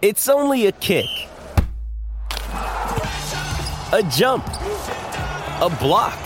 [0.00, 1.08] It's only a kick,
[2.52, 6.16] a jump, a block.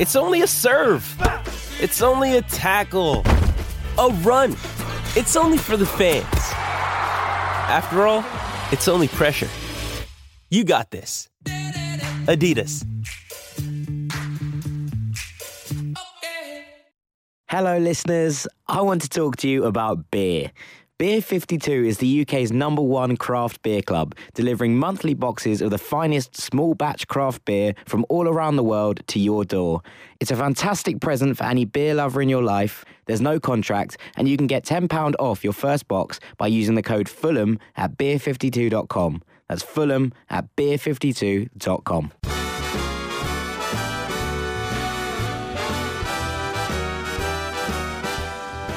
[0.00, 1.04] It's only a serve.
[1.78, 3.24] It's only a tackle,
[3.98, 4.52] a run.
[5.16, 6.24] It's only for the fans.
[7.68, 8.24] After all,
[8.72, 9.50] it's only pressure.
[10.48, 11.28] You got this.
[12.24, 12.86] Adidas.
[17.48, 18.48] Hello, listeners.
[18.66, 20.52] I want to talk to you about beer.
[20.98, 25.76] Beer 52 is the UK's number one craft beer club, delivering monthly boxes of the
[25.76, 29.82] finest small batch craft beer from all around the world to your door.
[30.20, 32.82] It's a fantastic present for any beer lover in your life.
[33.04, 36.82] There's no contract, and you can get £10 off your first box by using the
[36.82, 39.22] code Fulham at beer52.com.
[39.50, 42.12] That's Fulham at beer52.com.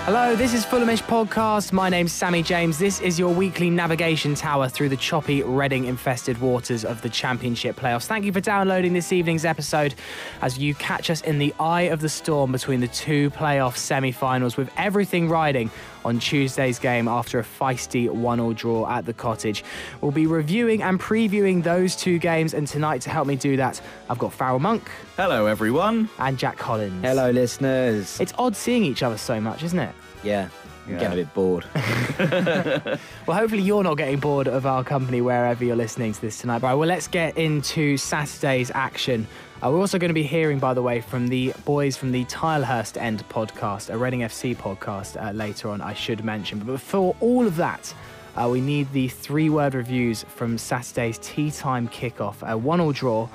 [0.06, 1.72] Hello, this is Fulhamish Podcast.
[1.72, 2.80] My name's Sammy James.
[2.80, 7.76] This is your weekly navigation tower through the choppy, Reading infested waters of the Championship
[7.76, 8.08] playoffs.
[8.08, 9.94] Thank you for downloading this evening's episode
[10.42, 14.12] as you catch us in the eye of the storm between the two playoff semi
[14.12, 15.70] finals with everything riding
[16.06, 19.64] on Tuesday's game after a feisty 1 0 draw at the cottage.
[20.02, 23.82] We'll be reviewing and previewing those two games, and tonight to help me do that,
[24.10, 26.10] I've got Farrell Monk Hello, everyone.
[26.20, 27.04] and Jack Collins.
[27.04, 28.20] Hello, listeners.
[28.20, 29.94] It's odd seeing each other so much, isn't it?
[30.24, 30.50] Yeah,
[30.86, 31.00] I'm Yeah.
[31.00, 31.66] getting a bit bored.
[33.28, 36.64] Well, hopefully you're not getting bored of our company wherever you're listening to this tonight.
[36.64, 39.28] Right, well, let's get into Saturday's action.
[39.62, 42.24] Uh, we're also going to be hearing, by the way, from the boys from the
[42.26, 46.60] Tilehurst End podcast, a Reading FC podcast uh, later on, I should mention.
[46.60, 47.94] But before all of that,
[48.38, 52.42] uh, we need the three word reviews from Saturday's tea time kickoff.
[52.50, 53.28] A one all draw.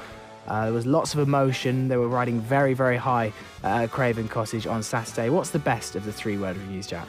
[0.47, 1.89] Uh, there was lots of emotion.
[1.89, 3.31] They were riding very, very high
[3.62, 5.28] uh, at Craven Cottage on Saturday.
[5.28, 7.09] What's the best of the three word reviews, Jack?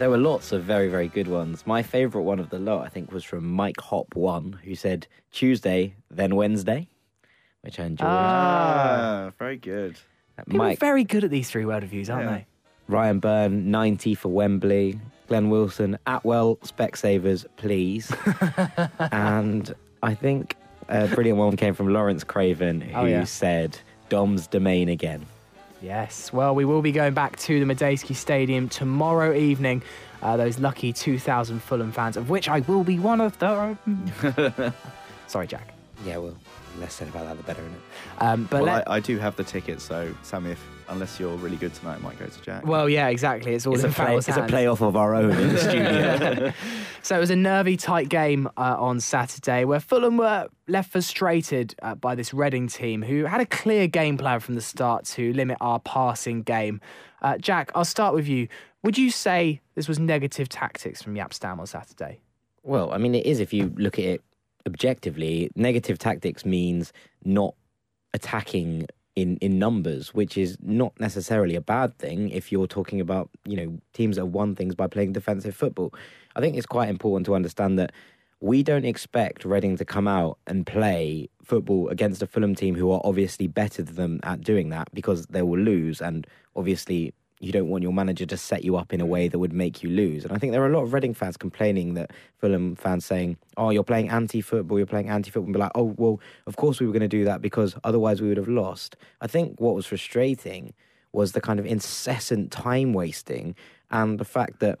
[0.00, 1.64] There were lots of very, very good ones.
[1.64, 5.06] My favourite one of the lot, I think, was from Mike Hop One, who said
[5.30, 6.88] Tuesday, then Wednesday,
[7.68, 8.08] which I enjoyed.
[8.08, 9.98] Ah, very good.
[10.38, 12.36] People Mike are very good at these three word reviews, aren't Yeah.
[12.36, 12.46] they?
[12.88, 14.98] Ryan Byrne, 90 for Wembley.
[15.26, 18.10] Glenn Wilson, Atwell, Specsavers, please.
[19.12, 20.56] and I think
[20.88, 23.24] a brilliant one came from Lawrence Craven, who Oh, yeah.
[23.24, 23.78] said
[24.08, 25.26] Dom's domain again.
[25.82, 29.82] Yes, well, we will be going back to the Madejski Stadium tomorrow evening.
[30.22, 33.78] Uh, those lucky 2,000 Fulham fans, of which I will be one of them.
[35.26, 35.74] Sorry, Jack.
[36.06, 36.34] Yeah, well,
[36.80, 38.24] less said about that, the better, innit?
[38.24, 41.36] Um, but well, let, I, I do have the ticket, so Sammy, if, unless you're
[41.36, 42.66] really good tonight, it might go to Jack.
[42.66, 43.54] well, yeah, exactly.
[43.54, 45.58] It's all It's in a, play, Farrell's it's a playoff of our own in the
[45.58, 46.52] studio.
[47.02, 51.74] So it was a nervy, tight game uh, on Saturday where Fulham were left frustrated
[51.80, 55.32] uh, by this Reading team who had a clear game plan from the start to
[55.32, 56.80] limit our passing game.
[57.22, 58.48] Uh, Jack, I'll start with you.
[58.82, 62.20] Would you say this was negative tactics from Jaap Stam on Saturday?
[62.62, 64.22] Well, I mean, it is if you look at it
[64.66, 65.50] objectively.
[65.54, 66.92] Negative tactics means
[67.24, 67.54] not
[68.14, 68.86] attacking
[69.16, 73.56] in, in numbers, which is not necessarily a bad thing if you're talking about, you
[73.56, 75.92] know, teams that won things by playing defensive football.
[76.36, 77.92] I think it's quite important to understand that
[78.40, 82.92] we don't expect Reading to come out and play football against a Fulham team who
[82.92, 86.00] are obviously better than them at doing that because they will lose.
[86.00, 89.38] And obviously, you don't want your manager to set you up in a way that
[89.38, 90.24] would make you lose.
[90.24, 93.36] And I think there are a lot of Reading fans complaining that Fulham fans saying,
[93.56, 94.78] "Oh, you're playing anti-football.
[94.78, 97.24] You're playing anti-football." And be like, "Oh, well, of course we were going to do
[97.24, 100.74] that because otherwise we would have lost." I think what was frustrating
[101.12, 103.54] was the kind of incessant time wasting
[103.90, 104.78] and the fact that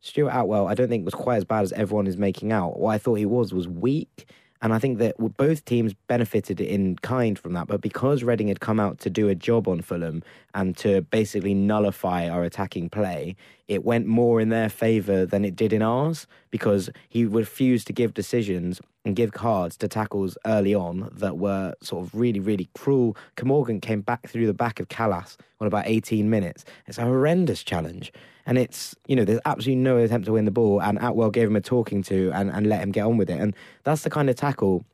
[0.00, 2.78] Stuart Atwell, I don't think was quite as bad as everyone is making out.
[2.78, 4.28] What I thought he was was weak.
[4.60, 7.68] And I think that both teams benefited in kind from that.
[7.68, 10.22] But because Reading had come out to do a job on Fulham
[10.54, 13.36] and to basically nullify our attacking play,
[13.68, 17.92] it went more in their favour than it did in ours because he refused to
[17.92, 22.68] give decisions and give cards to tackles early on that were sort of really, really
[22.74, 23.16] cruel.
[23.36, 26.64] Kermorgant came back through the back of Kalas on about 18 minutes.
[26.86, 28.12] It's a horrendous challenge.
[28.48, 30.80] And it's, you know, there's absolutely no attempt to win the ball.
[30.80, 33.38] And Atwell gave him a talking to and, and let him get on with it.
[33.38, 33.54] And
[33.84, 34.86] that's the kind of tackle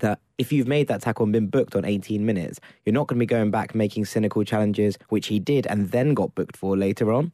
[0.00, 3.18] that if you've made that tackle and been booked on 18 minutes, you're not going
[3.18, 6.78] to be going back making cynical challenges, which he did and then got booked for
[6.78, 7.30] later on.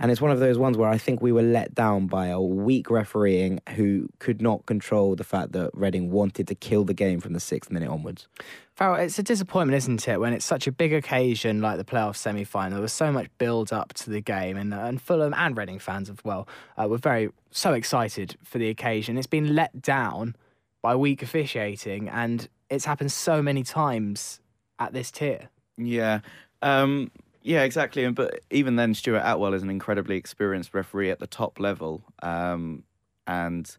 [0.00, 2.40] And it's one of those ones where I think we were let down by a
[2.40, 7.20] weak refereeing who could not control the fact that Reading wanted to kill the game
[7.20, 8.28] from the sixth minute onwards.
[8.76, 12.14] Farrell, it's a disappointment, isn't it, when it's such a big occasion like the playoff
[12.14, 12.76] semi final?
[12.76, 16.08] There was so much build up to the game, and, and Fulham and Reading fans
[16.08, 16.46] as well
[16.80, 19.18] uh, were very so excited for the occasion.
[19.18, 20.36] It's been let down
[20.80, 24.38] by weak officiating, and it's happened so many times
[24.78, 25.48] at this tier.
[25.76, 26.20] Yeah.
[26.62, 27.10] Um,
[27.42, 28.04] yeah, exactly.
[28.04, 32.02] And but even then, Stuart Atwell is an incredibly experienced referee at the top level.
[32.22, 32.84] Um,
[33.26, 33.76] and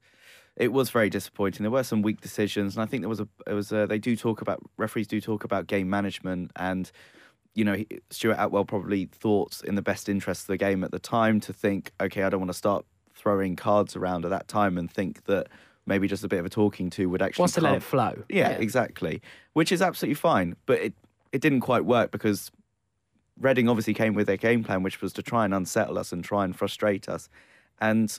[0.55, 1.63] it was very disappointing.
[1.63, 3.99] There were some weak decisions, and I think there was a it was a, they
[3.99, 6.91] do talk about referees do talk about game management and.
[7.55, 10.99] You know, Stuart Atwell probably thought in the best interest of the game at the
[10.99, 12.85] time to think, okay, I don't want to start
[13.15, 15.47] throwing cards around at that time and think that
[15.85, 18.23] maybe just a bit of a talking to would actually Wants to let it flow.
[18.29, 19.21] yeah, exactly.
[19.53, 20.93] Which is absolutely fine, but it
[21.31, 22.51] it didn't quite work because
[23.39, 26.23] Reading obviously came with their game plan, which was to try and unsettle us and
[26.23, 27.29] try and frustrate us.
[27.79, 28.17] And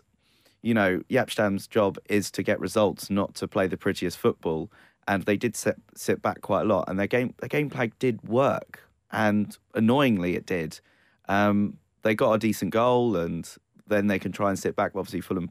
[0.63, 4.71] you know, Jaap Stam's job is to get results, not to play the prettiest football.
[5.09, 7.93] And they did sit sit back quite a lot, and their game their game plan
[7.99, 10.81] did work, and annoyingly it did.
[11.29, 13.49] Um, they got a decent goal, and
[13.87, 14.93] then they can try and sit back.
[14.95, 15.51] Obviously, Fulham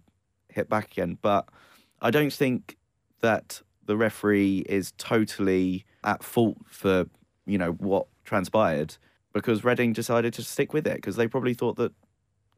[0.50, 1.50] hit back again, but
[2.02, 2.78] I don't think
[3.22, 7.06] that the referee is totally at fault for
[7.46, 8.96] you know what transpired
[9.34, 11.94] because Reading decided to stick with it because they probably thought that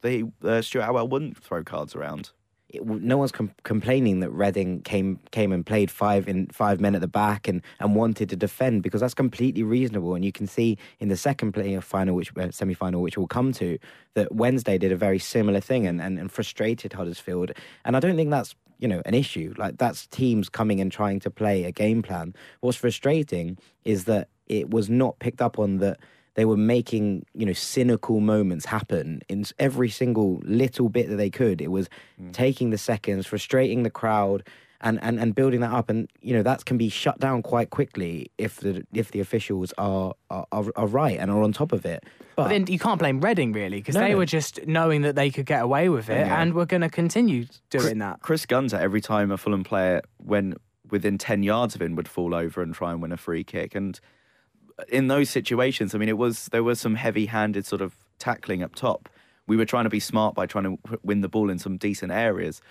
[0.01, 2.31] they uh, Stuart Atwell wouldn't throw cards around.
[2.73, 6.95] it, no one's com- complaining that Reading came came and played five in five men
[6.95, 10.15] at the back and, and wanted to defend because that's completely reasonable.
[10.15, 13.17] And you can see in the second play of final, which uh, semi final, which
[13.17, 13.77] we'll come to,
[14.13, 17.51] that Wednesday did a very similar thing and, and, and frustrated Huddersfield.
[17.85, 19.53] And I don't think that's you know an issue.
[19.57, 22.33] Like that's teams coming and trying to play a game plan.
[22.61, 25.99] What's frustrating is that it was not picked up on that
[26.35, 31.29] they were making you know cynical moments happen in every single little bit that they
[31.29, 31.89] could it was
[32.19, 32.31] hmm.
[32.31, 34.43] taking the seconds frustrating the crowd
[34.81, 37.69] and, and and building that up and you know that can be shut down quite
[37.69, 41.71] quickly if the if the officials are are, are, are right and are on top
[41.71, 42.03] of it
[42.35, 44.17] but, But then you can't blame Reading really because No, they no.
[44.17, 46.41] were just knowing that they could get away with it Yeah.
[46.41, 48.21] and were going to continue doing that.
[48.21, 50.55] Chris Gunter, every time a Fulham player, when
[50.89, 53.75] within 10 yards of him, would fall over and try and win a free kick.
[53.75, 53.99] And
[54.89, 58.63] in those situations, I mean, it was there was some heavy handed sort of tackling
[58.63, 59.09] up top.
[59.47, 62.11] We were trying to be smart by trying to win the ball in some decent
[62.11, 62.61] areas,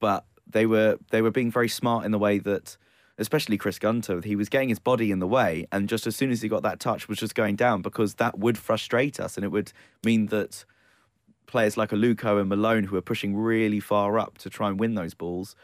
[0.00, 2.76] but they were they were being very smart in the way that,
[3.18, 6.30] especially Chris Gunter, he was getting his body in the way, and just as soon
[6.30, 9.44] as he got that touch, was just going down because that would frustrate us, and
[9.44, 9.72] it would
[10.04, 10.64] mean that
[11.46, 14.94] players like Aluko and Malone, who are pushing really far up to try and win
[14.94, 15.56] those balls,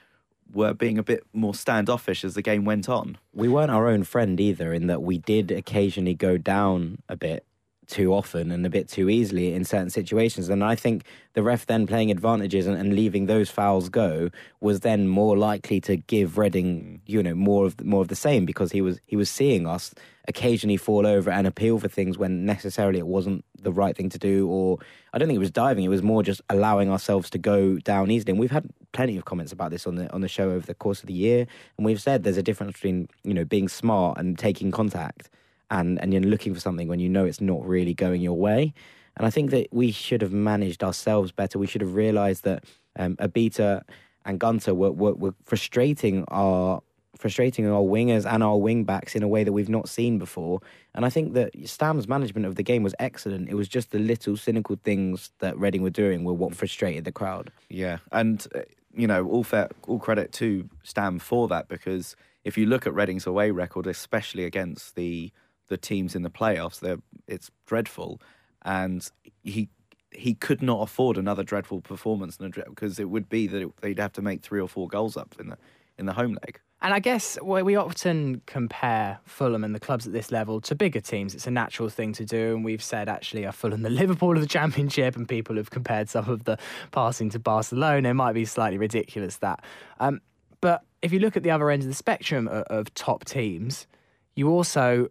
[0.53, 3.19] were being a bit more standoffish as the game went on.
[3.35, 7.45] we weren't our own friend either in that we did occasionally go down a bit
[7.87, 10.49] too often and a bit too easily in certain situations.
[10.49, 11.05] And i think
[11.35, 14.31] the ref then playing advantages and, and leaving those fouls go
[14.61, 18.45] was then more likely to give reading you know more of more of the same
[18.47, 19.95] because he was he was seeing us
[20.29, 24.19] occasionally fall over and appeal for things when necessarily it wasn't the right thing to
[24.19, 24.79] do or
[25.13, 28.11] i don't think it was diving it was more just allowing ourselves to go down
[28.11, 28.33] easily.
[28.33, 30.75] And we've had plenty of comments about this on the on the show over the
[30.75, 31.47] course of the year.
[31.77, 35.31] And we've said there's a difference between you know being smart and taking contact
[35.71, 38.73] and and you're looking for something when you know it's not really going your way
[39.17, 42.65] and i think that we should have managed ourselves better we should have realized that
[42.99, 43.83] um, Obita
[44.25, 46.83] and gunter were, were, were frustrating our
[47.17, 50.61] frustrating our wingers and our wing backs in a way that we've not seen before.
[50.95, 53.49] And I think that Stam's management of the game was excellent.
[53.49, 57.13] It was just the little cynical things that Reading were doing were what frustrated the
[57.13, 57.51] crowd.
[57.69, 58.61] Yeah, and uh,
[58.95, 62.95] you know, all fair, all credit to Stam for that because if you look at
[62.95, 65.33] Reading's away record, especially against the
[65.69, 68.21] the teams in the playoffs, they're, it's dreadful,
[68.63, 69.11] and
[69.43, 69.69] he
[70.13, 74.13] he could not afford another dreadful performance because it would be that it, they'd have
[74.13, 75.59] to make three or four goals up in the
[75.99, 76.61] in the home leg.
[76.83, 80.75] And I guess we we often compare Fulham and the clubs at this level to
[80.75, 81.35] bigger teams.
[81.35, 82.55] It's a natural thing to do.
[82.55, 85.17] And we've said, actually, are Fulham the Liverpool of the Championship?
[85.17, 86.59] And people have compared some of the
[86.93, 88.11] passing to Barcelona.
[88.11, 89.65] It might be slightly ridiculous, that.
[90.01, 90.21] Um,
[90.61, 93.87] but if you look at the other end of the spectrum of, of top teams,
[94.35, 95.09] you also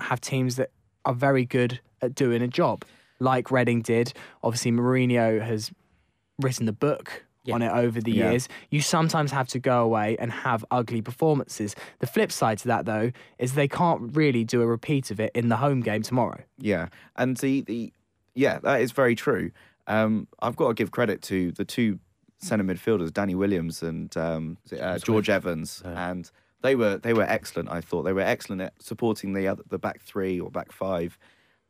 [0.00, 0.70] have teams that
[1.04, 2.84] are very good at doing a job,
[3.20, 4.12] like Reading did.
[4.42, 5.70] Obviously, Mourinho has
[6.40, 8.30] written the book on it over the Yeah.
[8.32, 8.48] years.
[8.70, 11.76] You sometimes have to go away and have ugly performances.
[12.00, 15.30] The flip side to that, though, is they can't really do a repeat of it
[15.34, 16.40] in the home game tomorrow.
[16.58, 17.92] Yeah, and the the
[18.34, 19.52] yeah, that is very true.
[19.86, 22.00] Um, I've got to give credit to the two
[22.38, 26.28] centre midfielders, Danny Williams and um, uh, George Evans, and
[26.62, 27.70] they were they were excellent.
[27.70, 31.18] I thought they were excellent at supporting the other, the back three or back five,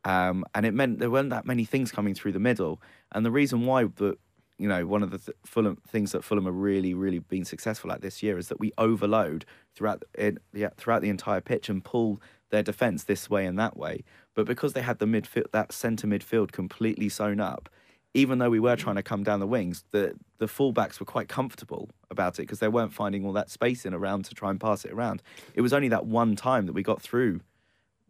[0.03, 2.81] um, and it meant there weren't that many things coming through the middle.
[3.11, 4.17] And the reason why the
[4.57, 7.91] you know one of the th- Fulham things that Fulham are really really been successful
[7.91, 11.83] at this year is that we overload throughout it, yeah, throughout the entire pitch and
[11.83, 14.03] pull their defence this way and that way.
[14.33, 17.69] But because they had the midfield that centre midfield completely sewn up,
[18.13, 21.27] even though we were trying to come down the wings, the the fullbacks were quite
[21.27, 24.59] comfortable about it because they weren't finding all that space in around to try and
[24.59, 25.21] pass it around.
[25.53, 27.41] It was only that one time that we got through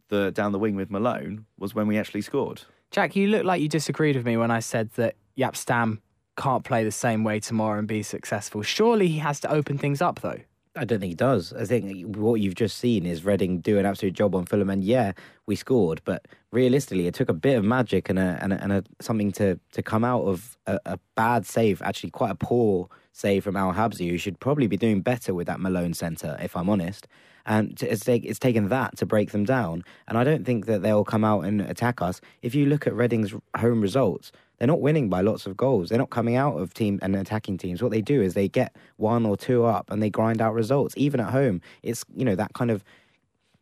[0.08, 2.62] the down the wing with Malone was when we actually scored.
[2.90, 6.00] Jack, you look like you disagreed with me when I said that Jaap Stam
[6.36, 8.62] can't play the same way tomorrow and be successful.
[8.62, 10.40] Surely he has to open things up, though.
[10.78, 11.52] I don't think he does.
[11.52, 14.84] I think what you've just seen is Reading do an absolute job on Fulham, and
[14.84, 15.12] yeah,
[15.46, 18.72] we scored, but realistically, it took a bit of magic and a and, a, and
[18.72, 22.88] a, something to to come out of a, a, bad save, actually quite a poor
[23.12, 26.56] save from Al Habsi, who should probably be doing better with that Malone centre, if
[26.56, 27.08] I'm honest.
[27.44, 31.04] And it's, it's taken that to break them down, and I don't think that they'll
[31.04, 32.20] come out and attack us.
[32.42, 35.88] If you look at Reading's home results, they're not winning by lots of goals.
[35.88, 37.82] They're not coming out of team and attacking teams.
[37.82, 40.94] What they do is they get one or two up and they grind out results.
[40.96, 42.84] Even at home, it's you know that kind of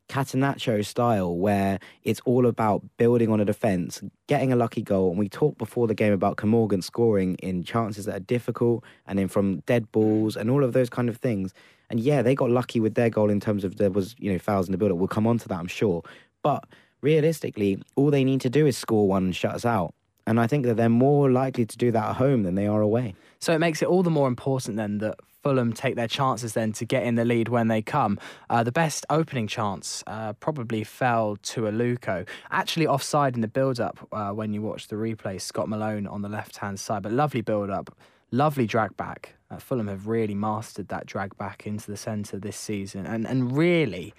[0.08, 5.10] Catenaccio style where it's all about building on a defence, getting a lucky goal.
[5.10, 9.18] And we talked before the game about Morgan scoring in chances that are difficult and
[9.18, 11.52] then from dead balls and all of those kind of things.
[11.90, 14.38] And yeah, they got lucky with their goal in terms of there was, you know,
[14.38, 14.98] fouls in the build up.
[14.98, 16.02] We'll come on to that, I'm sure.
[16.42, 16.64] But
[17.00, 19.94] realistically, all they need to do is score one and shut us out.
[20.26, 22.80] And I think that they're more likely to do that at home than they are
[22.80, 23.14] away.
[23.38, 26.72] So it makes it all the more important then that Fulham take their chances then
[26.72, 28.18] to get in the lead when they come.
[28.50, 32.26] Uh, the best opening chance uh, probably fell to Aluko.
[32.50, 36.22] Actually, offside in the build up uh, when you watch the replay, Scott Malone on
[36.22, 37.04] the left hand side.
[37.04, 37.96] But lovely build up,
[38.32, 39.34] lovely drag back.
[39.48, 43.06] Uh, Fulham have really mastered that drag back into the centre this season.
[43.06, 44.14] And, and really,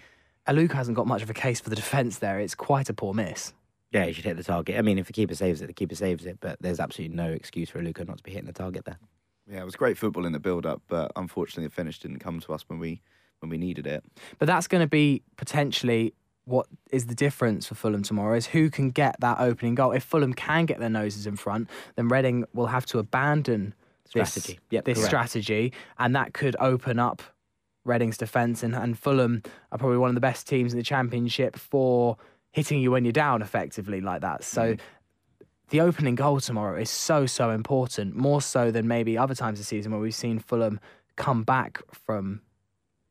[0.48, 2.40] Aluko hasn't got much of a case for the defence there.
[2.40, 3.52] It's quite a poor miss.
[3.92, 4.78] Yeah, he should hit the target.
[4.78, 6.40] I mean, if the keeper saves it, the keeper saves it.
[6.40, 9.00] But there's absolutely no excuse for Luca not to be hitting the target there.
[9.50, 12.54] Yeah, it was great football in the build-up, but unfortunately, the finish didn't come to
[12.54, 13.02] us when we
[13.40, 14.04] when we needed it.
[14.40, 16.14] But that's going to be potentially
[16.46, 19.92] what is the difference for Fulham tomorrow is who can get that opening goal.
[19.92, 23.74] If Fulham can get their noses in front, then Reading will have to abandon
[24.06, 24.54] strategy.
[24.54, 27.22] This, yep, this strategy, and that could open up
[27.84, 28.64] Reading's defence.
[28.64, 32.18] And, and Fulham are probably one of the best teams in the Championship for
[32.58, 34.44] hitting you when you're down effectively like that.
[34.44, 34.80] So mm.
[35.70, 39.68] the opening goal tomorrow is so, so important, more so than maybe other times this
[39.68, 40.80] season where we've seen Fulham
[41.18, 42.42] come back from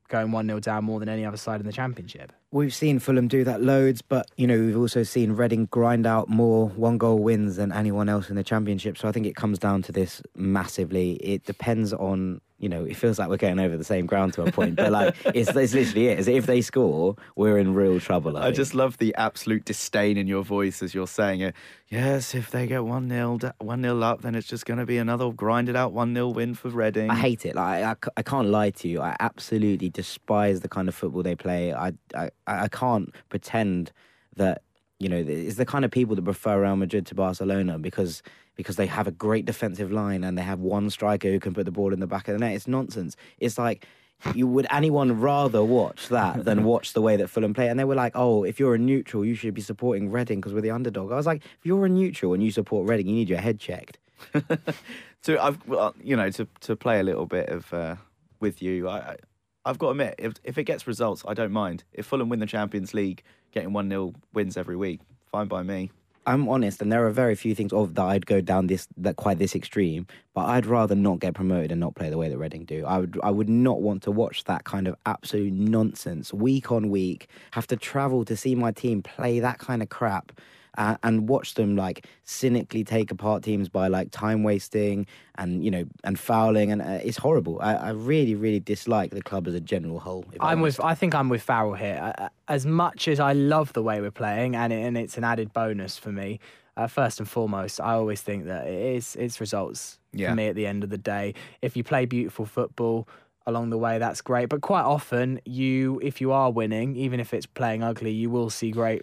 [0.09, 2.33] going 1 0 down more than any other side in the Championship.
[2.53, 6.29] We've seen Fulham do that loads, but you know we've also seen Reading grind out
[6.29, 8.97] more one goal wins than anyone else in the Championship.
[8.97, 11.15] So I think it comes down to this massively.
[11.15, 14.43] It depends on you know, it feels like we're going over the same ground to
[14.43, 16.19] a point, but like it's, it's literally it.
[16.19, 18.37] Is if they score, we're in real trouble.
[18.39, 21.55] I, I just love the absolute disdain in your voice as you're saying it.
[21.89, 24.97] Yes, if they get one 0 one nil up, then it's just going to be
[24.97, 27.11] another grinded out one 0 win for Reading.
[27.11, 27.57] I hate it.
[27.57, 29.03] Like I, I can't lie to you.
[29.03, 31.75] I absolutely despise the kind of football they play.
[31.75, 33.93] I, I, I can't pretend
[34.37, 34.63] that
[34.99, 38.23] you know it's the kind of people that prefer Real Madrid to Barcelona because
[38.55, 41.67] because they have a great defensive line and they have one striker who can put
[41.67, 42.55] the ball in the back of the net.
[42.55, 43.15] It's nonsense.
[43.39, 43.87] It's like
[44.35, 47.69] you would anyone rather watch that than watch the way that Fulham play?
[47.69, 50.55] And they were like, "Oh, if you're a neutral, you should be supporting Reading because
[50.55, 53.15] we're the underdog." I was like, "If you're a neutral and you support Reading, you
[53.15, 53.99] need your head checked."
[55.23, 57.97] so I've, well, you know, to to play a little bit of uh,
[58.41, 59.17] with you, I,
[59.67, 61.83] I've got to admit, if if it gets results, I don't mind.
[61.93, 65.91] If Fulham win the Champions League, getting one 0 wins every week, fine by me.
[66.25, 69.17] I'm honest, and there are very few things of that I'd go down this that
[69.17, 70.07] quite this extreme.
[70.35, 72.85] But I'd rather not get promoted and not play the way that Reading do.
[72.87, 76.89] I would I would not want to watch that kind of absolute nonsense week on
[76.89, 77.29] week.
[77.51, 80.33] Have to travel to see my team play that kind of crap
[80.77, 85.07] uh, and watch them like cynically take apart teams by like time wasting
[85.37, 87.59] and you know and fouling and uh, it's horrible.
[87.61, 90.25] I, I, really really dislike the club as a general whole.
[90.41, 92.15] I'm with I think I'm with Farrell here.
[92.19, 95.25] Uh, as much as I love the way we're playing and it, and it's an
[95.25, 96.41] added bonus for me.
[96.77, 100.29] Uh, first and foremost, I always think that it is it's results yeah.
[100.29, 101.33] for me at the end of the day.
[101.63, 103.09] If you play beautiful football
[103.47, 104.51] along the way, that's great.
[104.51, 108.51] But quite often, you if you are winning, even if it's playing ugly, you will
[108.51, 109.03] see great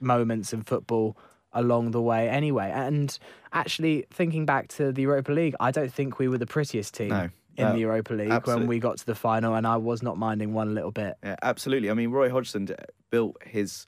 [0.00, 1.16] moments in football
[1.52, 2.70] along the way anyway.
[2.74, 3.16] And
[3.52, 7.08] actually, thinking back to the Europa League, I don't think we were the prettiest team.
[7.08, 7.30] No.
[7.56, 8.62] In the uh, Europa League absolutely.
[8.62, 11.14] when we got to the final, and I was not minding one little bit.
[11.22, 11.88] Yeah, absolutely.
[11.88, 12.68] I mean, Roy Hodgson
[13.10, 13.86] built his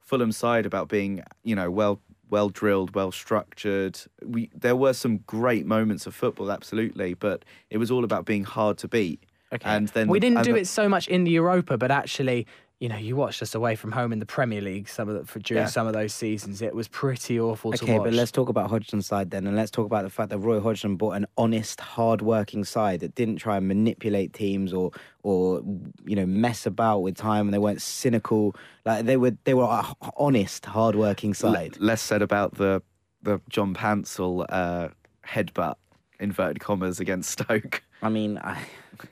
[0.00, 3.98] Fulham side about being, you know, well well drilled, well structured.
[4.22, 8.44] We there were some great moments of football, absolutely, but it was all about being
[8.44, 9.24] hard to beat.
[9.52, 9.68] Okay.
[9.68, 12.46] And then we didn't do the, it so much in the Europa, but actually
[12.78, 15.24] you know, you watched us away from home in the Premier League some of the,
[15.24, 15.68] for, during yeah.
[15.68, 16.60] some of those seasons.
[16.60, 18.04] It was pretty awful okay, to watch.
[18.04, 20.60] but let's talk about Hodgson's side then, and let's talk about the fact that Roy
[20.60, 24.90] Hodgson bought an honest, hard-working side that didn't try and manipulate teams or,
[25.22, 25.62] or
[26.04, 28.54] you know, mess about with time, and they weren't cynical.
[28.84, 29.86] Like they were, they were a
[30.18, 31.78] honest, hard-working side.
[31.80, 32.82] L- less said about the
[33.22, 34.88] the John Pantsil uh,
[35.26, 35.76] headbutt
[36.20, 37.82] inverted commas against Stoke.
[38.02, 38.62] I mean, I,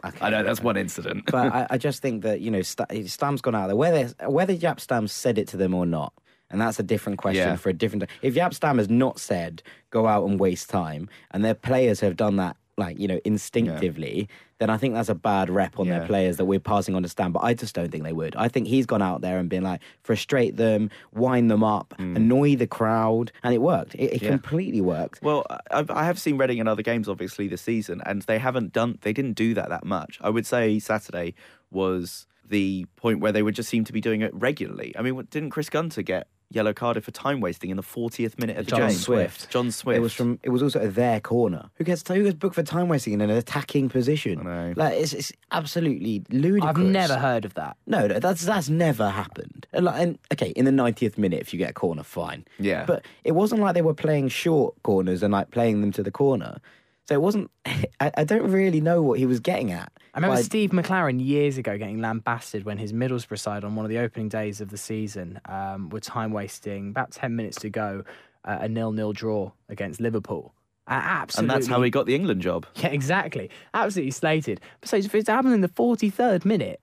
[0.20, 3.40] I know that's one incident, but I, I, just think that you know St- Stam's
[3.40, 3.76] gone out there.
[3.76, 6.12] Whether whether Jaap Stam said it to them or not,
[6.50, 7.56] And that's a different question Yeah.
[7.56, 8.04] for a different.
[8.22, 12.16] If Jaap Stam has not said go out and waste time, and their players have
[12.16, 14.28] done that, like you know, instinctively,
[14.58, 17.08] then I think that's a bad rep on their players that we're passing on to
[17.08, 17.32] Stam.
[17.32, 18.34] But I just don't think they would.
[18.36, 22.56] I think he's gone out there and been like frustrate them, wind them up, annoy
[22.56, 23.94] the crowd, and it worked.
[23.94, 24.22] It, it Mm.
[24.22, 24.30] Yeah.
[24.30, 25.22] completely worked.
[25.22, 28.72] Well, I, I have seen Reading in other games, obviously, this season, and they haven't
[28.72, 28.98] done.
[29.02, 30.18] They didn't do that that much.
[30.20, 31.34] I would say Saturday
[31.70, 34.94] was the point where they would just seem to be doing it regularly.
[34.98, 38.56] I mean, didn't Chris Gunter get yellow carded for time wasting in the 40th minute
[38.56, 38.90] of the John game?
[38.90, 39.50] Swift.
[39.50, 39.96] John Swift.
[39.96, 40.38] It was from.
[40.42, 41.70] It was also at their corner.
[41.76, 44.40] Who gets who gets booked for time wasting in an attacking position?
[44.40, 44.74] I know.
[44.76, 46.76] Like it's, it's absolutely ludicrous.
[46.76, 47.76] I've never heard of that.
[47.86, 49.66] No, no, that's that's never happened.
[49.72, 52.44] And, like, and okay, in the 90th minute, if you get a corner, fine.
[52.58, 52.84] Yeah.
[52.84, 56.10] But it wasn't like they were playing short corners and like playing them to the
[56.10, 56.60] corner.
[57.08, 57.50] So it wasn't.
[57.66, 59.92] I, I don't really know what he was getting at.
[60.14, 63.84] I remember by- Steve McClaren years ago getting lambasted when his Middlesbrough side on one
[63.84, 67.70] of the opening days of the season um, were time wasting about 10 minutes to
[67.70, 68.04] go,
[68.44, 70.54] uh, a nil nil draw against Liverpool.
[70.86, 72.66] Uh, and that's how he got the England job.
[72.76, 73.48] Yeah, exactly.
[73.72, 74.60] Absolutely slated.
[74.80, 76.80] But so if it's happening in the 43rd minute,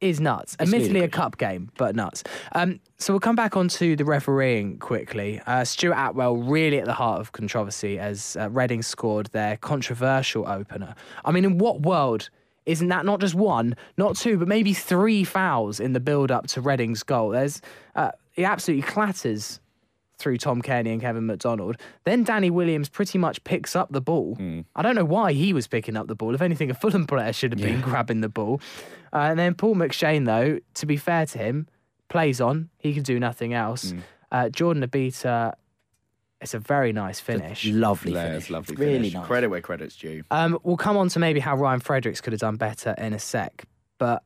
[0.00, 0.56] is nuts.
[0.60, 2.22] Admittedly, a cup game, but nuts.
[2.52, 5.40] Um, so we'll come back onto the refereeing quickly.
[5.46, 10.46] Uh, Stuart Atwell really at the heart of controversy as uh, Reading scored their controversial
[10.48, 10.94] opener.
[11.24, 12.30] I mean, in what world
[12.66, 16.60] isn't that not just one, not two, but maybe three fouls in the build-up to
[16.60, 17.30] Reading's goal?
[17.30, 17.62] There's
[17.96, 19.58] uh, he absolutely clatters
[20.18, 21.76] through Tom Cairney and Kevin McDonald.
[22.04, 24.36] Then Danny Williams pretty much picks up the ball.
[24.74, 26.34] I don't know why he was picking up the ball.
[26.34, 28.60] If anything, a Fulham player should have been grabbing the ball.
[29.12, 31.66] Uh, and then Paul McShane, though, to be fair to him,
[32.08, 32.68] plays on.
[32.78, 33.94] He can do nothing else.
[34.32, 35.54] Uh, Jordan Obita,
[36.40, 37.64] it's a very nice finish.
[37.66, 38.42] lovely Yeah, finish.
[38.42, 39.26] it's lovely really nice.
[39.26, 40.22] Credit where credit's due.
[40.30, 43.18] Um, we'll come on to maybe how Ryan Fredericks could have done better in a
[43.18, 43.64] sec.
[43.98, 44.22] But,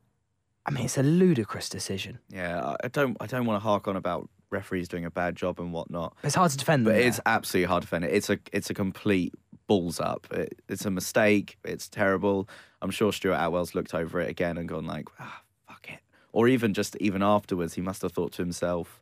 [0.65, 2.19] I mean, it's a ludicrous decision.
[2.29, 3.17] Yeah, I- I don't.
[3.19, 6.15] I don't want to hark on about referees doing a bad job and whatnot.
[6.23, 6.85] It's hard to defend.
[6.85, 7.01] But there.
[7.01, 8.11] it's absolutely hard to defend it.
[8.13, 9.33] It's a it's a complete
[9.67, 10.27] balls up.
[10.31, 11.57] It, it's a mistake.
[11.65, 12.47] It's terrible.
[12.81, 15.99] I'm sure Stuart Atwell's looked over it again and gone like, ah, fuck it.
[16.31, 19.01] Or even just even afterwards, he must have thought to himself,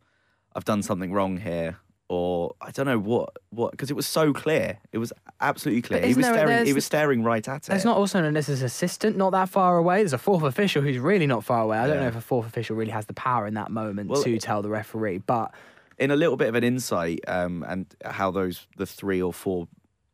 [0.56, 1.78] I've done something wrong here.
[2.12, 4.78] Or I don't know what what because it was so clear.
[4.91, 6.02] It was absolutely clear.
[6.02, 6.65] He was there- staring.
[6.65, 7.69] He was staring right at it.
[7.69, 10.00] There's not also known as his assistant, not that far away.
[10.00, 11.78] There's a fourth official who's really not far away.
[11.78, 14.21] I don't know if a fourth official really has the power in that moment Well,
[14.24, 15.54] to tell the referee, but
[15.97, 19.69] in a little bit of an insight um, and how those the three or four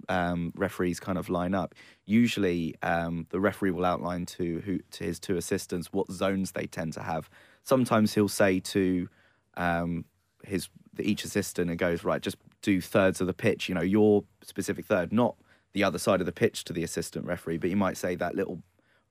[0.07, 1.73] um, referees kind of line up.
[2.05, 6.67] Usually, um, the referee will outline to who to his two assistants what zones they
[6.67, 7.27] tend to have.
[7.63, 9.09] Sometimes he'll say to
[9.55, 10.05] um,
[10.43, 10.69] his
[11.05, 13.69] each assistant and goes right, just do thirds of the pitch.
[13.69, 15.35] You know, your specific third, not
[15.73, 18.35] the other side of the pitch to the assistant referee, but you might say that
[18.35, 18.61] little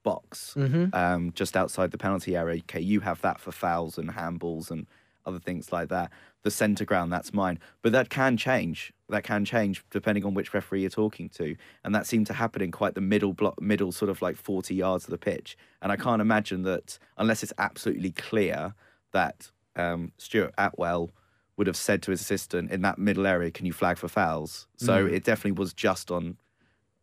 [0.02, 0.54] box
[0.94, 2.60] um, just outside the penalty area.
[2.60, 4.86] Okay, you have that for fouls and handballs and
[5.26, 6.10] other things like that.
[6.42, 7.58] The centre ground, that's mine.
[7.82, 8.92] But that can change.
[9.08, 11.56] That can change depending on which referee you're talking to.
[11.84, 14.74] And that seemed to happen in quite the middle block, middle sort of like 40
[14.74, 15.58] yards of the pitch.
[15.82, 18.74] And I can't imagine that unless it's absolutely clear
[19.12, 21.10] that um, Stuart Atwell
[21.56, 24.66] would have said to his assistant in that middle area, "Can you flag for fouls?"
[24.76, 25.12] So mm.
[25.12, 26.36] it definitely was just on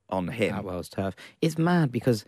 [0.09, 0.55] on him.
[0.55, 1.15] Atwell's turf.
[1.41, 2.25] It's mad because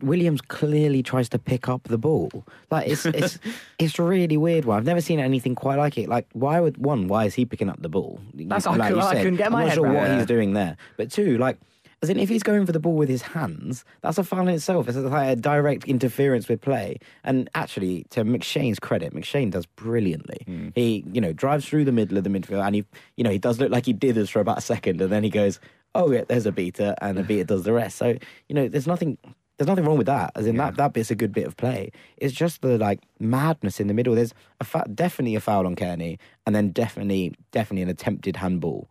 [0.00, 2.44] Williams clearly tries to pick up the ball.
[2.70, 3.38] Like it's it's
[3.78, 4.78] it's really weird one.
[4.78, 6.08] I've never seen anything quite like it.
[6.08, 7.08] Like why would one?
[7.08, 8.20] Why is he picking up the ball?
[8.34, 10.18] That's- like I you cou- I couldn't get I'm my not head sure around what
[10.18, 10.76] he's doing there.
[10.96, 11.58] But two, like.
[12.02, 14.54] As in, if he's going for the ball with his hands, that's a foul in
[14.54, 14.88] itself.
[14.88, 16.98] It's like a direct interference with play.
[17.22, 20.38] And actually, to McShane's credit, McShane does brilliantly.
[20.46, 20.68] Hmm.
[20.74, 22.84] He, you know, drives through the middle of the midfield, and he,
[23.16, 25.30] you know, he does look like he dithers for about a second, and then he
[25.30, 25.60] goes,
[25.94, 27.98] "Oh yeah, there's a beater," and the beater does the rest.
[27.98, 28.16] So,
[28.48, 29.16] you know, there's nothing,
[29.56, 30.32] there's nothing wrong with that.
[30.34, 31.92] As in that, that bit's a good bit of play.
[32.16, 34.16] It's just the like madness in the middle.
[34.16, 38.88] There's a fa- definitely a foul on Cairney, and then definitely, definitely an attempted handball.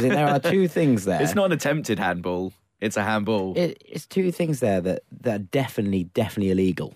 [0.00, 1.22] As in, there are two things there.
[1.22, 2.52] It's not an attempted handball.
[2.80, 3.56] It's a handball.
[3.56, 6.94] It, it's two things there that, that are definitely, definitely illegal.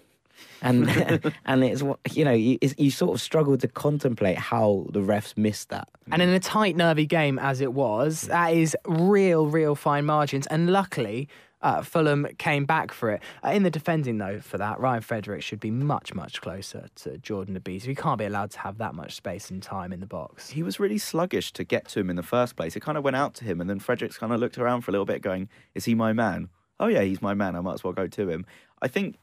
[0.63, 0.89] And
[1.45, 2.33] and it's what you know.
[2.33, 5.89] You, you sort of struggle to contemplate how the refs missed that.
[6.11, 10.47] And in a tight, nervy game as it was, that is real, real fine margins.
[10.47, 11.29] And luckily,
[11.65, 13.23] uh, Fulham came back for it.
[13.43, 17.17] Uh, in the defending, though, for that, Ryan Frederick should be much, much closer to
[17.19, 17.85] Jordan Obita.
[17.85, 20.51] He can't be allowed to have that much space and time in the box.
[20.51, 22.77] he was really sluggish to get to him in the first place.
[22.77, 24.91] It kind of went out to him, and then Fredericks kind of looked around for
[24.91, 26.51] a little bit, going, "Is he my man?
[26.79, 27.57] Oh yeah, he's my man.
[27.57, 28.45] I might as well go to him."
[28.83, 29.17] I think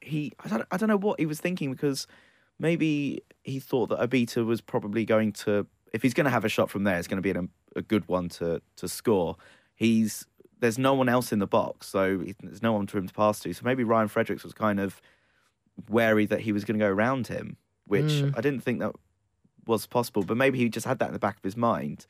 [0.00, 2.08] he, I don't, I don't know what he was thinking because
[2.58, 6.48] maybe he thought that Obita was probably going to, if he's going to have a
[6.48, 7.44] shot from there, it's going to be a,
[7.78, 9.36] a good one to to score.
[9.76, 10.26] He's
[10.64, 13.12] there's no one else in the box, so he- there's no one for him to
[13.12, 13.52] pass to.
[13.52, 15.02] So maybe Ryan Fredericks was kind of
[15.90, 18.30] wary that he was going to go around him, which hmm.
[18.34, 18.92] I didn't think that
[19.66, 22.06] was possible, but maybe he just had that in the back of his mind.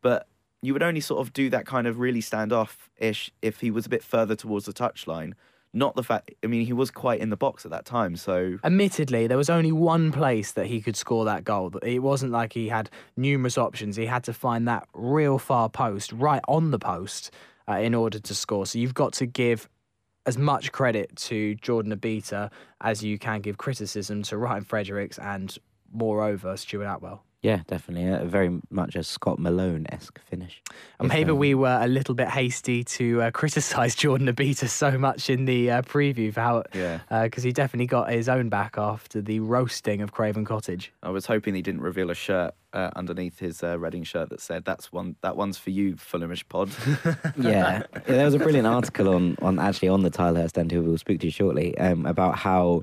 [0.00, 0.26] But
[0.62, 3.84] you would only sort of do that kind of really standoff ish if he was
[3.84, 5.34] a bit further towards the touchline.
[5.74, 8.16] Not the fact, I mean, he was quite in the box at that time.
[8.16, 11.76] So, Admittedly, there was only one place that he could score that goal.
[11.82, 13.96] It wasn't like he had numerous options.
[13.96, 17.30] He had to find that real far post, right on the post,
[17.68, 18.66] uh, in order to score.
[18.66, 19.68] So you've got to give
[20.26, 22.50] as much credit to Jordan Obita
[22.80, 25.56] as you can give criticism to Ryan Fredericks and,
[25.92, 27.24] moreover, Stuart Atwell.
[27.40, 28.08] Yeah, definitely.
[28.12, 30.60] A very much a Scott Malone esque finish.
[30.98, 34.98] And maybe um, we were a little bit hasty to uh, criticise Jordan Obita so
[34.98, 36.98] much in the uh, preview for how, Yeah.
[37.22, 40.92] because he definitely got his own back after the roasting of Craven Cottage.
[41.00, 44.40] I was hoping he didn't reveal a shirt uh, underneath his uh, Reading shirt that
[44.40, 45.14] said, "That's one.
[45.22, 46.70] That one's for you, Fulhamish Pod."
[47.38, 47.82] yeah.
[47.94, 50.98] yeah, there was a brilliant article on, on actually on the Tilehurst end, who we'll
[50.98, 52.82] speak to shortly, um, about how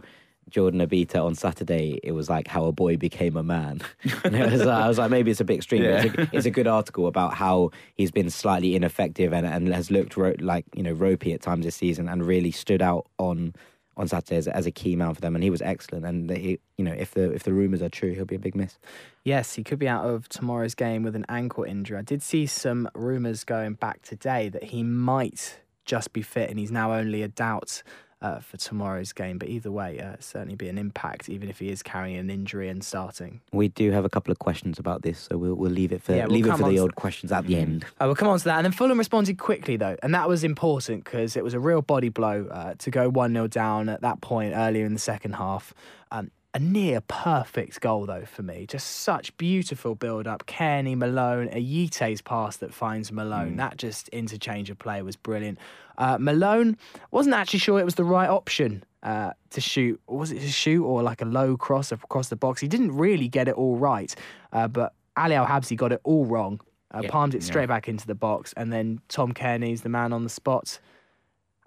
[0.50, 3.82] Jordan Obita on Saturday, it was like how a boy became a man.
[4.24, 5.84] And it was, I was like, maybe it's a bit extreme.
[5.84, 9.68] but It's, a, it's a good article about how he's been slightly ineffective and, and
[9.74, 13.08] has looked ro- like you know ropey at times this season, and really stood out
[13.18, 13.54] on
[13.98, 15.36] on Saturday as, as a key man for them.
[15.36, 16.06] And he was excellent.
[16.06, 18.56] And he, you know, if the if the rumours are true, he'll be a big
[18.56, 18.78] miss.
[19.24, 21.98] Yes, he could be out of tomorrow's game with an ankle injury.
[21.98, 26.58] I did see some rumours going back today that he might just be fit and
[26.58, 27.84] he's now only a doubt
[28.22, 29.38] uh, for tomorrow's game.
[29.38, 32.70] But either way, uh, certainly be an impact, even if he is carrying an injury
[32.70, 33.42] and starting.
[33.52, 36.14] We do have a couple of questions about this, so we'll we'll leave it for
[36.14, 37.86] Yeah, we'll leave it for the to- old questions at the end.
[38.00, 38.58] Uh, we'll come on to that.
[38.58, 39.98] And then Fulham responded quickly, though.
[40.04, 43.34] And that was important because it was a real body blow uh, to go 1
[43.34, 45.74] 0 down at that point earlier in the second half.
[46.12, 48.66] Um, a near perfect goal, though, for me.
[48.66, 50.48] Just such beautiful build up.
[50.48, 53.58] Cairney, Malone, a Ayite's pass that finds Malone.
[53.58, 55.60] That just interchange of play was brilliant.
[55.98, 56.78] Uh, Malone
[57.12, 58.84] wasn't actually sure it was the right option.
[59.04, 62.62] Uh, to shoot, was it to shoot or like a low cross across the box?
[62.62, 64.16] He didn't really get it all right,
[64.52, 66.60] uh, but Ali Al Habsi got it all wrong.
[66.94, 67.10] Uh, Yeah.
[67.12, 70.30] palmed it straight back into the box, and then Tom Cairney's the man on the
[70.30, 70.80] spot.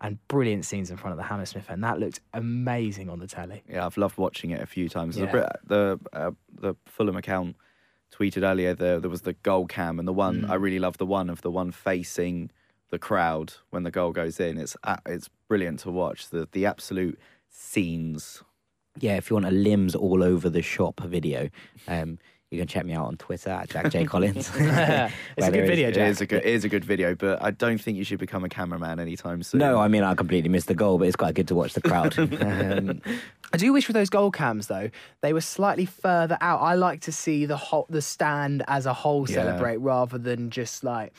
[0.01, 3.65] And brilliant scenes in front of the Hammersmith and That looked amazing on the telly.
[3.69, 5.17] Yeah, I've loved watching it a few times.
[5.17, 5.31] The Yeah.
[5.31, 7.57] Brit- The uh, the Fulham account
[8.17, 10.51] tweeted earlier there there was the goal cam and the one Mm.
[10.51, 12.51] I really love the one of the one facing
[12.91, 14.57] the crowd when the goal goes in.
[14.57, 18.43] It's a- it's brilliant to watch the the absolute scenes.
[19.01, 21.51] Yeah, if you want a limbs all over the shop video,
[21.87, 22.19] um,
[22.51, 24.51] you can check me out on Twitter at Jack J Collins.
[24.57, 26.09] It's a good video, It Jack.
[26.11, 28.43] is a good it is a good video, but I don't think you should become
[28.45, 29.59] a cameraman anytime soon.
[29.59, 31.83] No, I mean I completely missed the goal, but it's quite good to watch the
[31.83, 32.19] crowd.
[32.19, 33.03] um,
[33.53, 36.61] I do wish with those goal cams though they were slightly further out.
[36.63, 39.35] I like to see the whole the stand as a whole Yeah.
[39.37, 41.13] celebrate rather than just like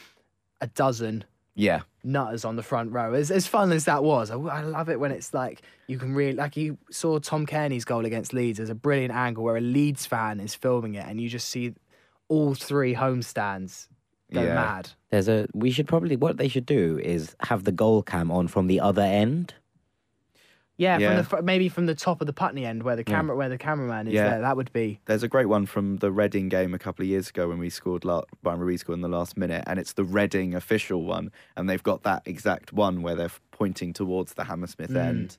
[0.62, 1.26] a dozen
[1.60, 3.13] yeah, nutters on the front row.
[3.13, 6.15] As as fun as that was, I, I love it when it's like you can
[6.15, 9.62] really like you saw Tom Cairney's goal against Leeds as a brilliant angle where a
[9.62, 11.74] Leeds fan is filming it and you just see
[12.30, 13.89] all three home stands
[14.32, 14.54] go Yeah.
[14.56, 14.89] mad.
[15.10, 15.48] there's a.
[15.54, 18.80] We should probably what they should do is have the goal cam on from the
[18.80, 19.54] other end.
[20.80, 21.08] Yeah, Yeah.
[21.10, 23.50] from the fr- maybe from the top of the Putney end where the camera where
[23.50, 24.30] the cameraman is Yeah.
[24.30, 24.42] there.
[24.42, 27.30] That would be There's a great one from the Reading game a couple of years
[27.30, 30.06] ago when we scored la- Bryan Ruiz scored in the last minute, and it's the
[30.06, 34.96] Reading official one, and they've got that exact one where they're pointing towards the Hammersmith
[34.96, 35.38] end,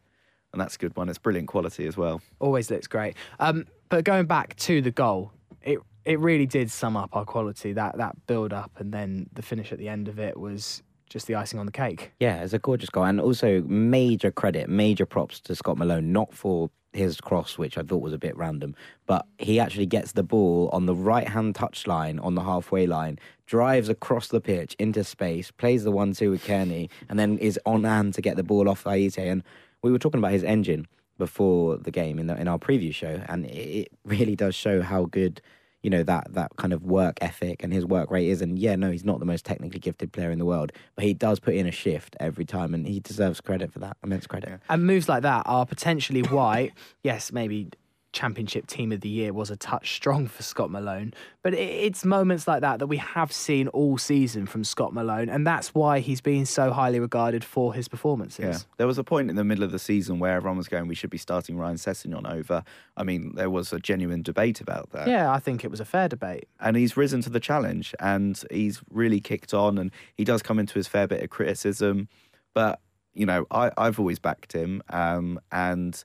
[0.52, 1.08] and that's a good one.
[1.08, 2.20] It's brilliant quality as well.
[2.38, 3.16] always looks great.
[3.38, 7.72] Um, but going back to the goal, it it really did sum up our quality.
[7.72, 11.26] That that build up and then the finish at the end of it was just
[11.26, 12.12] the icing on the cake.
[12.18, 16.32] Yeah, it's a gorgeous goal, and also major credit, major props to Scott Malone, not
[16.32, 18.74] for his cross, which I thought was a bit random,
[19.06, 23.18] but he actually gets the ball on the right hand touchline on the halfway line,
[23.46, 27.60] drives across the pitch into space, plays the one two with Cairney, and then is
[27.66, 29.18] on hand to get the ball off Ayite.
[29.18, 29.42] And
[29.82, 33.22] we were talking about his engine before the game in the, in our preview show,
[33.28, 35.40] and it, it really does show how good
[35.82, 38.42] you know that that kind of work ethic and his work rate is.
[38.42, 41.14] And yeah, no, he's not the most technically gifted player in the world, but he
[41.14, 43.96] does put in a shift every time, and he deserves credit for that.
[44.02, 44.60] Immense credit.
[44.68, 47.68] And moves like that are potentially why, yes, maybe
[48.12, 52.48] championship team of the year was a touch strong for Scott Malone, but it's moments
[52.48, 56.20] like that that we have seen all season from Scott Malone, and that's why he's
[56.20, 58.44] been so highly regarded for his performances.
[58.44, 60.88] Yeah, there was a point in the middle of the season where everyone was going,
[60.88, 62.64] "We should be starting Ryan Sessegnon over."
[62.96, 65.06] I mean, there was a genuine debate about that.
[65.08, 66.48] Yeah, I think it was a fair debate.
[66.60, 70.58] and he's risen to the challenge and he's really kicked on and he does come
[70.58, 72.08] into his fair bit of criticism
[72.54, 72.80] but
[73.14, 76.02] you know I, i've always backed him um, and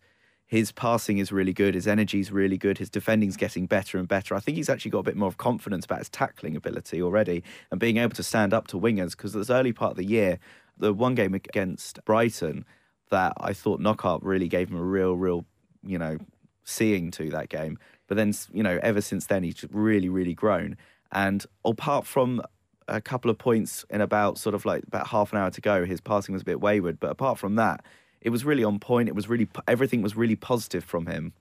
[0.55, 4.07] his passing is really good his energy is really good his defending's getting better and
[4.07, 7.01] better i think he's actually got a bit more of confidence about his tackling ability
[7.01, 10.05] already and being able to stand up to wingers because this early part of the
[10.05, 10.39] year
[10.77, 12.65] the one game against brighton
[13.09, 15.45] that i thought Knockaert really gave him a real real
[15.83, 16.17] you know
[16.65, 17.77] seeing to that game.
[18.07, 20.75] But then, you know, ever since then, he's really, really grown.
[21.11, 22.41] And apart from
[22.87, 25.85] a couple of points in about sort of like about half an hour to go,
[25.85, 26.99] his passing was a bit wayward.
[26.99, 27.85] But apart from that,
[28.25, 29.07] it was really on point.
[29.07, 31.31] It was really everything was really positive from him,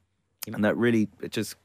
[0.46, 1.56] and that really it just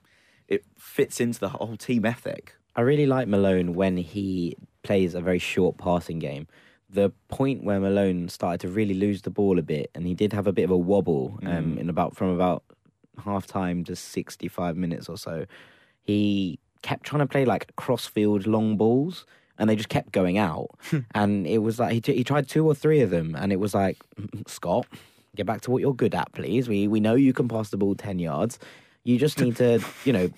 [0.48, 2.56] it fits into the whole team ethic.
[2.74, 6.48] I really like Malone when he plays a very short passing game.
[6.90, 10.32] The point where Malone started to really lose the ball a bit, and he did
[10.32, 11.80] have a bit of a wobble um, mm.
[11.80, 12.64] in about from about
[13.26, 15.46] half time to sixty five minutes or so.
[16.02, 19.26] He kept trying to play like cross field long balls,
[19.58, 20.70] and they just kept going out.
[21.14, 23.60] and it was like he t- he tried two or three of them, and it
[23.60, 24.88] was like mm, mm, Scott,
[25.36, 26.68] get back to what you're good at, please.
[26.70, 28.60] We we know you can pass the ball ten yards.
[29.06, 30.30] You just need to, you know,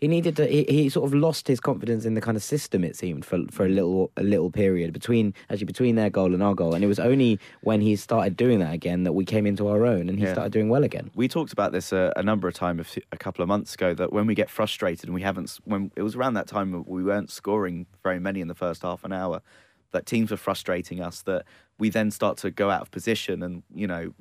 [0.00, 0.46] he needed to.
[0.46, 2.82] He, he sort of lost his confidence in the kind of system.
[2.82, 6.42] It seemed for for a little a little period between actually between their goal and
[6.42, 9.46] our goal, and it was only when he started doing that again that we came
[9.46, 10.32] into our own, and he Yeah.
[10.32, 11.10] started doing well again.
[11.14, 13.94] We talked about this a, a number of times a, a couple of months ago
[13.94, 17.04] that when we get frustrated and we haven't, when it was around that time we
[17.04, 19.42] weren't scoring very many in the first half an hour,
[19.92, 21.44] that teams were frustrating us, that
[21.78, 23.42] we then start to go out of position.
[23.42, 24.12] And, you know,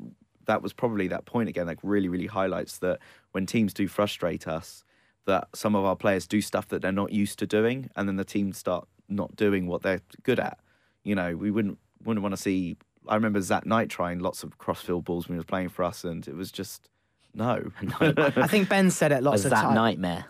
[0.45, 2.99] that was probably that point again that really, really highlights that
[3.31, 4.83] when teams do frustrate us,
[5.25, 7.89] that some of our players do stuff that they're not used to doing.
[7.95, 10.59] And then the teams start not doing what they're good at.
[11.03, 12.77] You know, we wouldn't, wouldn't want to see.
[13.07, 16.03] I remember Zak Knight trying lots of crossfield balls when he was playing for us,
[16.03, 16.89] and it was just
[17.33, 17.71] no.
[17.99, 19.75] I think Ben said it lots Was of that times.
[19.75, 20.25] nightmare?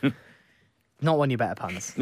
[1.04, 1.94] Not one you better puns.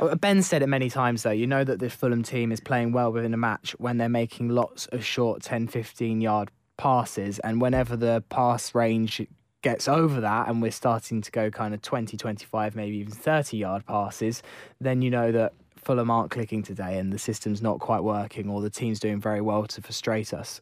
[0.00, 1.30] Uh, ben said it many times though.
[1.30, 4.48] You know that this Fulham team is playing well within a match when they're making
[4.48, 9.24] lots of short 10, 15 yard passes, and whenever the pass range
[9.62, 13.56] gets over that and we're starting to go kind of 20, 25, maybe even 30
[13.56, 14.42] yard passes,
[14.80, 15.52] then you know that
[15.86, 19.40] Fulham aren't clicking today and the system's not quite working or the team's doing very
[19.40, 20.60] well to frustrate us.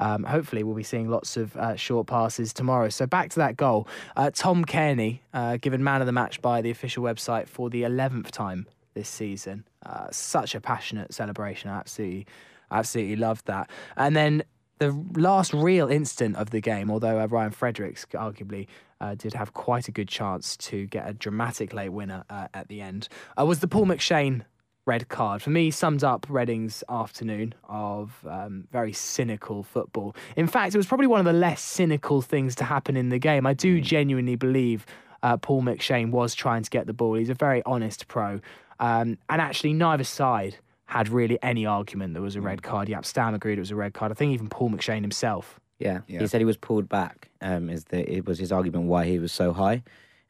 [0.00, 2.88] Um, hopefully, we'll be seeing lots of uh, short passes tomorrow.
[2.88, 3.86] So, back to that goal.
[4.16, 7.82] Uh, Tom Cairney, uh, given man of the match by the official website for the
[7.82, 9.64] 11th time this season.
[9.84, 11.68] Uh, such a passionate celebration.
[11.68, 12.26] I absolutely,
[12.70, 13.68] absolutely loved that.
[13.98, 14.42] And then
[14.78, 18.66] the last real instant of the game, although uh, Ryan Fredericks arguably
[19.00, 22.68] uh, did have quite a good chance to get a dramatic late winner uh, at
[22.68, 23.08] the end,
[23.38, 24.42] uh, was the Paul McShane
[24.84, 25.42] red card.
[25.42, 30.16] For me, summed up Reading's afternoon of um, very cynical football.
[30.36, 33.18] In fact, it was probably one of the less cynical things to happen in the
[33.18, 33.46] game.
[33.46, 34.84] I do genuinely believe
[35.22, 37.14] uh, Paul McShane was trying to get the ball.
[37.14, 38.40] He's a very honest pro.
[38.80, 42.88] Um, and actually, neither side had really any argument there was a red card.
[42.88, 44.12] Jaap Stam agreed it was a red card.
[44.12, 45.58] I think even Paul McShane himself.
[45.78, 46.00] Yeah.
[46.06, 46.20] Yeah.
[46.20, 47.30] he said he was pulled back.
[47.40, 49.82] Um, is the it was his argument why he was so high.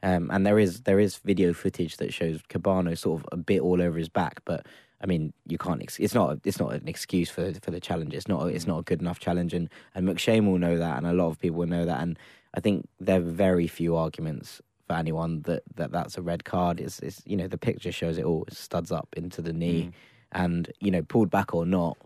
[0.03, 3.61] Um, and there is there is video footage that shows Kebano sort of a bit
[3.61, 4.67] all over his back, but
[5.01, 5.81] I mean you can't.
[5.81, 8.13] Ex- it's not it's not an excuse for for the challenge.
[8.13, 11.07] It's not it's not a good enough challenge, and and McShane will know that, and
[11.07, 12.19] a lot of people will know that, and
[12.53, 16.79] I think there are very few arguments for anyone that, that that's a red card.
[16.79, 18.43] It's, it's you know the picture shows it all.
[18.47, 19.91] It studs up into the knee,
[20.33, 21.97] and you know pulled back or not,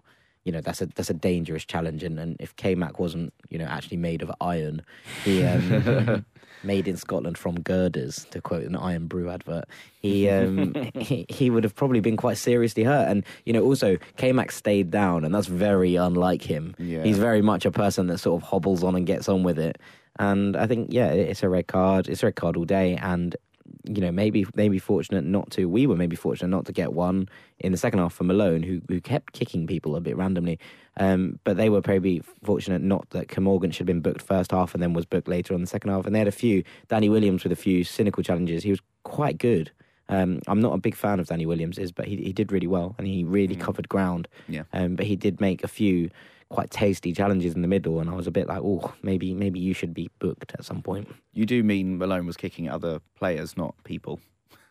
[0.47, 2.03] you know that's a that's a dangerous challenge.
[2.03, 4.81] And, and if K Mac wasn't you know actually made of iron,
[5.25, 6.25] he um,
[6.63, 9.65] made in Scotland from girders, to quote an Irn-Bru advert,
[10.01, 13.09] he um, he, he would have probably been quite seriously hurt.
[13.09, 16.75] And you know also K Mac stayed down, and that's very unlike him.
[16.79, 17.03] Yeah.
[17.03, 19.77] He's very much a person that sort of hobbles on and gets on with it.
[20.17, 22.07] And I think yeah, it's a red card.
[22.07, 23.35] It's a red card all day, and
[23.83, 25.65] you know, maybe maybe fortunate not to.
[25.65, 28.81] We were maybe fortunate not to get one in the second half from Malone, who
[28.87, 30.59] who kept kicking people a bit randomly.
[30.97, 34.73] Um, but they were probably fortunate not that Kermorgant should have been booked first half
[34.73, 36.05] and then was booked later on the second half.
[36.05, 36.63] And they had a few.
[36.87, 38.63] Danny Williams with a few cynical challenges.
[38.63, 39.71] He was quite good.
[40.09, 42.67] Um, I'm not a big fan of Danny Williams, is but he he did really
[42.67, 44.27] well and he really covered ground.
[44.47, 44.63] Yeah.
[44.73, 46.09] Um, but he did make a few
[46.49, 49.59] quite tasty challenges in the middle, and I was a bit like, oh, maybe maybe
[49.59, 51.07] you should be booked at some point.
[51.33, 54.19] You do mean Malone was kicking other players, not people.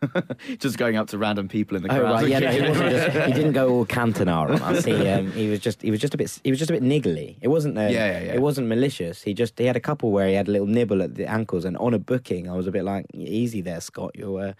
[0.59, 2.12] just going up to random people in the Oh crowd.
[2.12, 2.59] right, yeah, no, he
[2.91, 4.85] just, he didn't go all Cantona on us.
[4.85, 6.83] He, um, he was just he was just a bit he was just a bit
[6.83, 7.37] niggly.
[7.41, 8.35] It wasn't um, Yeah, yeah, yeah.
[8.35, 9.23] it wasn't malicious.
[9.23, 11.65] He just he had a couple where he had a little nibble at the ankles,
[11.65, 14.12] and on a booking, I was a bit like, easy there, Scott.
[14.15, 14.53] You're uh,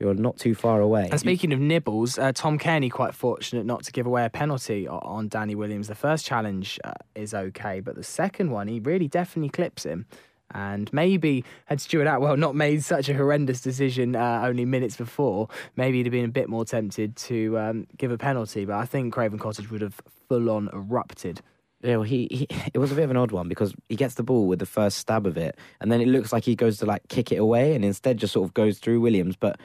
[0.00, 1.08] you're not too far away.
[1.10, 4.86] And speaking of nibbles, uh, Tom Cairney quite fortunate not to give away a penalty
[4.86, 5.88] on Danny Williams.
[5.88, 10.06] The first challenge uh, is okay, but the second one, he really definitely clips him.
[10.52, 15.48] And maybe had Stuart Atwell not made such a horrendous decision uh, only minutes before,
[15.76, 18.64] maybe he'd have been a bit more tempted to um, give a penalty.
[18.64, 21.42] But I think Craven Cottage would have full on erupted.
[21.82, 24.14] Yeah, well, he, he it was a bit of an odd one because he gets
[24.14, 26.78] the ball with the first stab of it, and then it looks like he goes
[26.78, 29.36] to like kick it away, and instead just sort of goes through Williams.
[29.36, 29.60] But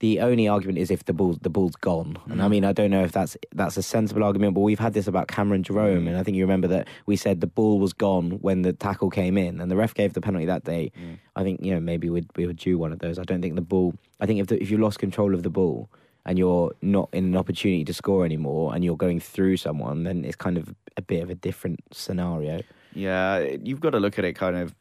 [0.00, 2.50] the only argument is if the ball the ball's gone, and I mm.
[2.50, 5.28] mean I don't know if that's that's a sensible argument, but we've had this about
[5.28, 6.08] Cameron Jerome, mm.
[6.08, 9.10] and I think you remember that we said the ball was gone when the tackle
[9.10, 10.90] came in, and the ref gave the penalty that day.
[10.98, 11.18] Mm.
[11.36, 13.18] I think you know maybe we'd, we would due one of those.
[13.18, 13.94] I don't think the ball.
[14.20, 15.88] I think if the, if you lost control of the ball
[16.26, 20.24] and you're not in an opportunity to score anymore, and you're going through someone, then
[20.24, 22.62] it's kind of a bit of a different scenario.
[22.94, 24.74] Yeah, you've got to look at it kind of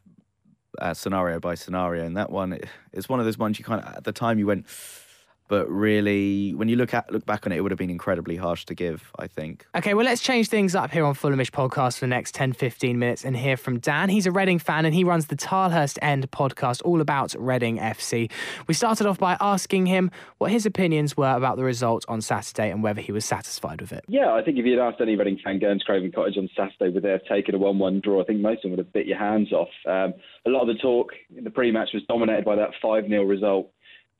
[0.79, 2.59] uh, scenario by scenario, and that one
[2.91, 4.67] it's one of those ones you kind of at the time you went,
[5.53, 8.35] but really when you look at look back on it, it would have been incredibly
[8.35, 9.11] harsh to give.
[9.19, 9.67] I think.
[9.75, 12.97] Okay, well, let's change things up here on Fulhamish podcast for the next 10, 15
[12.97, 14.09] minutes and hear from Dan.
[14.09, 18.31] He's a Reading fan and he runs the Tilehurst End podcast all about Reading FC.
[18.65, 22.71] We started off by asking him what his opinions were about the result on Saturday
[22.71, 24.03] and whether he was satisfied with it.
[24.07, 26.91] Yeah, I think if you'd asked any Reading fan going to Craven Cottage on Saturday,
[26.91, 28.23] would they have taken a 1 1 draw?
[28.23, 29.69] I think most of them would have bit your hands off.
[29.87, 30.15] Um,
[30.47, 33.23] a lot of the talk in the pre match was dominated by that 5 0
[33.25, 33.69] result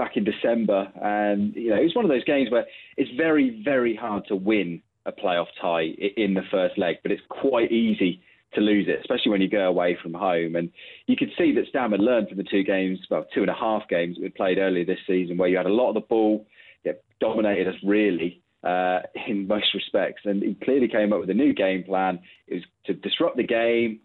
[0.03, 0.91] back in December.
[1.01, 2.65] And, you know, it was one of those games where
[2.97, 5.83] it's very, very hard to win a playoff tie
[6.17, 8.21] in the first leg, but it's quite easy
[8.53, 10.55] to lose it, especially when you go away from home.
[10.55, 10.69] And
[11.07, 13.55] you could see that Stam had learned from the two games, well, two and a
[13.55, 16.45] half games we played earlier this season, where you had a lot of the ball,
[16.83, 20.23] yeah, dominated us really uh, in most respects.
[20.25, 22.19] And he clearly came up with a new game plan.
[22.47, 24.01] It was to disrupt the game,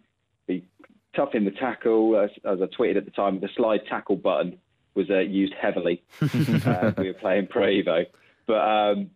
[0.47, 0.65] be
[1.15, 4.57] tough in the tackle, as, as I tweeted at the time, the slide tackle button
[4.95, 6.03] was uh, used heavily.
[6.21, 8.05] uh, we were playing Pro Evo.
[8.47, 9.11] But um,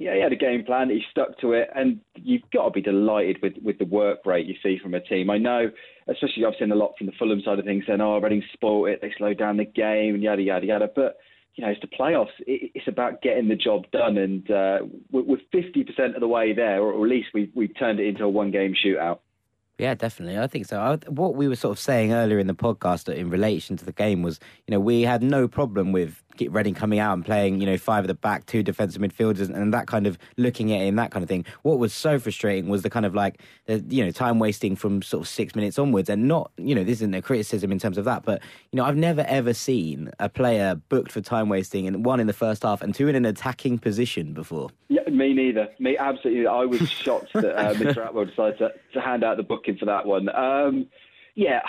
[0.00, 0.88] yeah, he had a game plan.
[0.88, 4.46] He stuck to it, and you've got to be delighted with, with the work rate
[4.46, 5.28] you see from a team.
[5.28, 5.70] I know,
[6.08, 8.88] especially I've seen a lot from the Fulham side of things saying, "Oh, Reading spoilt
[8.88, 9.00] it.
[9.02, 11.18] They slowed down the game, and yada yada yada." But
[11.54, 12.32] you know, it's the playoffs.
[12.40, 14.78] It, it's about getting the job done, and uh,
[15.12, 18.24] we're, we're 50% of the way there, or at least we we turned it into
[18.24, 19.18] a one-game shootout.
[19.80, 20.38] Yeah, definitely.
[20.38, 20.78] I think so.
[20.78, 23.84] I, what we were sort of saying earlier in the podcast uh, in relation to
[23.86, 27.60] the game was, you know, we had no problem with Reading coming out and playing,
[27.60, 30.80] you know, five at the back, two defensive midfielders, and that kind of looking at
[30.80, 31.44] it that kind of thing.
[31.62, 35.02] What was so frustrating was the kind of like, the, you know, time wasting from
[35.02, 37.98] sort of six minutes onwards, and not, you know, this isn't a criticism in terms
[37.98, 38.40] of that, but
[38.72, 42.26] you know, I've never ever seen a player booked for time wasting, and one in
[42.26, 44.70] the first half, and two in an attacking position before.
[44.88, 45.68] Yeah, me neither.
[45.78, 46.46] Me absolutely.
[46.46, 48.06] I was shocked that uh, Mr.
[48.08, 50.28] Atwell decided to, to hand out the booking for that one.
[50.34, 50.86] Um,
[51.34, 51.60] yeah,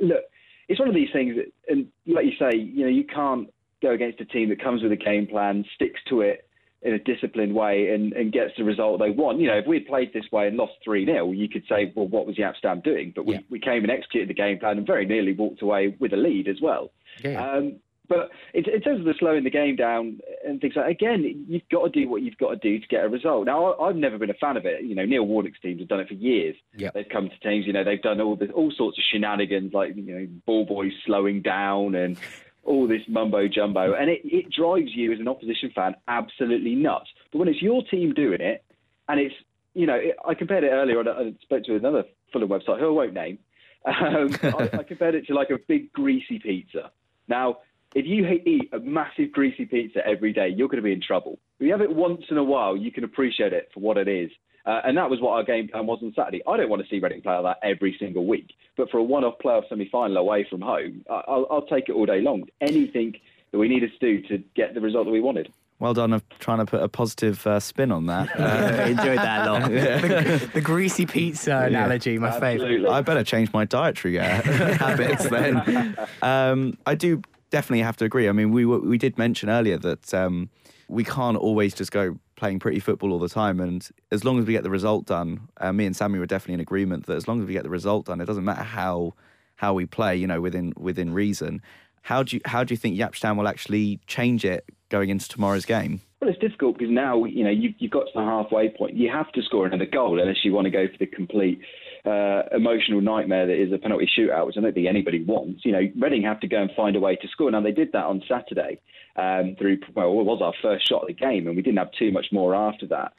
[0.00, 0.24] look,
[0.68, 3.48] it's one of these things, that, and like you say, you know, you can't
[3.82, 6.48] go against a team that comes with a game plan, sticks to it
[6.82, 9.38] in a disciplined way, and, and gets the result they want.
[9.40, 11.92] You know, if we had played this way and lost 3 0, you could say,
[11.94, 13.12] well, what was Jaap Stam doing?
[13.14, 13.40] But we, Yeah.
[13.50, 16.48] we came and executed the game plan and very nearly walked away with a lead
[16.48, 16.90] as well.
[17.24, 17.44] Yeah.
[17.44, 17.76] Um,
[18.08, 21.68] but in, in terms of the slowing the game down and things like again, you've
[21.70, 23.46] got to do what you've got to do to get a result.
[23.46, 24.84] Now, I, I've never been a fan of it.
[24.84, 26.56] You know, Neil Warnock's teams have done it for years.
[26.76, 26.90] Yeah.
[26.94, 29.96] They've come to teams, you know, they've done all this, all sorts of shenanigans, like
[29.96, 32.18] you know, ball boys slowing down and
[32.64, 37.08] all this mumbo jumbo, and it, it drives you as an opposition fan absolutely nuts.
[37.32, 38.64] But when it's your team doing it,
[39.08, 39.34] and it's
[39.74, 40.98] you know, it, I compared it earlier.
[40.98, 43.38] On, I spoke to another Fulham website who I won't name.
[43.84, 46.90] Um, I, I compared it to like a big greasy pizza.
[47.28, 47.58] Now,
[47.96, 51.38] if you eat a massive greasy pizza every day, you're going to be in trouble.
[51.58, 54.06] If you have it once in a while, you can appreciate it for what it
[54.06, 54.30] is.
[54.66, 56.42] Uh, and that was what our game plan was on Saturday.
[56.46, 59.02] I don't want to see Reading play like that every single week, but for a
[59.02, 62.44] one-off playoff semi-final away from home, I- I'll, I'll take it all day long.
[62.60, 63.14] Anything
[63.52, 65.50] that we needed to do to get the result that we wanted.
[65.78, 68.28] Well done of trying to put a positive uh, spin on that.
[68.38, 69.62] Uh, enjoyed that a lot.
[69.70, 72.86] the, the greasy pizza analogy, my favourite.
[72.86, 75.96] I better change my dietary uh, habits then.
[76.22, 78.28] Um, I do definitely have to agree.
[78.28, 80.50] I mean, we were, we did mention earlier that um,
[80.88, 83.60] we can't always just go playing pretty football all the time.
[83.60, 86.54] And as long as we get the result done, uh, me and Sammy were definitely
[86.54, 89.14] in agreement that as long as we get the result done, it doesn't matter how
[89.56, 90.16] how we play.
[90.16, 91.62] You know, within within reason.
[92.02, 95.28] How do you how do you think Jaap Stam will actually change it going into
[95.28, 96.00] tomorrow's game?
[96.20, 98.96] Well, it's difficult because now you know you've, you've got to the halfway point.
[98.96, 101.60] You have to score another goal unless you want to go for the complete
[102.06, 105.64] uh, emotional nightmare that is a penalty shootout, which I don't think anybody wants.
[105.64, 107.50] You know, Reading have to go and find a way to score.
[107.50, 108.80] Now they did that on Saturday
[109.16, 111.92] um, through well, it was our first shot of the game, and we didn't have
[111.98, 113.12] too much more after that.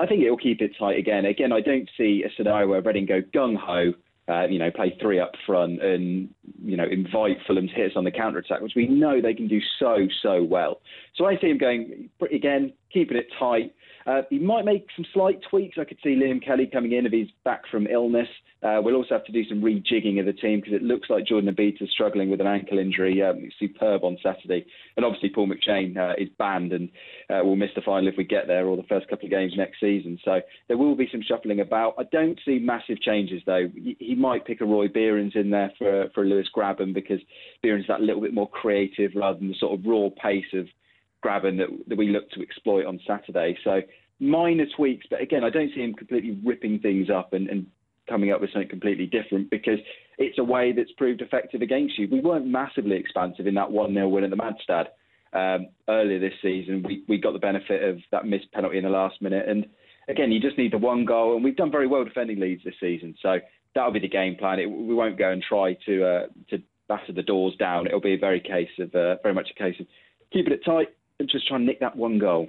[0.00, 1.26] I think it will keep it tight again.
[1.26, 3.92] Again, I don't see a scenario where Reading go gung ho.
[4.28, 6.28] Uh, you know, play three up front and,
[6.62, 9.58] you know, invite Fulham's hits on the counter attack, which we know they can do
[9.78, 10.82] so, so well.
[11.14, 13.74] So I see him going, again, keeping it tight.
[14.08, 15.76] Uh, he might make some slight tweaks.
[15.78, 18.28] I could see Liam Kelly coming in if he's back from illness.
[18.62, 21.26] Uh, we'll also have to do some rejigging of the team because it looks like
[21.26, 23.22] Jordan Obita is struggling with an ankle injury.
[23.22, 24.64] Um, superb on Saturday.
[24.96, 26.88] And obviously, Paul McShane uh, is banned and
[27.28, 29.52] uh, will miss the final if we get there or the first couple of games
[29.58, 30.18] next season.
[30.24, 31.94] So there will be some shuffling about.
[31.98, 33.68] I don't see massive changes, though.
[33.74, 37.20] He, might pick a Roy Beerens in there for, for Lewis Grabban because
[37.62, 40.66] Beerens is that little bit more creative rather than the sort of raw pace of
[41.24, 43.56] Grabban that, that we look to exploit on Saturday.
[43.64, 43.80] So
[44.20, 47.66] minor tweaks, but again, I don't see him completely ripping things up and, and
[48.08, 49.78] coming up with something completely different because
[50.16, 52.08] it's a way that's proved effective against you.
[52.10, 54.86] We weren't massively expansive in that 1 0 win at the Madstad
[55.32, 56.82] um, earlier this season.
[56.82, 59.48] We, we got the benefit of that missed penalty in the last minute.
[59.48, 59.66] And
[60.08, 62.74] again, you just need the one goal, and we've done very well defending leads this
[62.80, 63.14] season.
[63.22, 63.38] So
[63.74, 64.58] that'll be the game plan.
[64.58, 67.86] It, we won't go and try to uh, to batter the doors down.
[67.86, 69.86] It'll be a very case of uh, very much a case of
[70.32, 70.88] keeping it tight
[71.20, 72.48] and just trying to nick that one goal.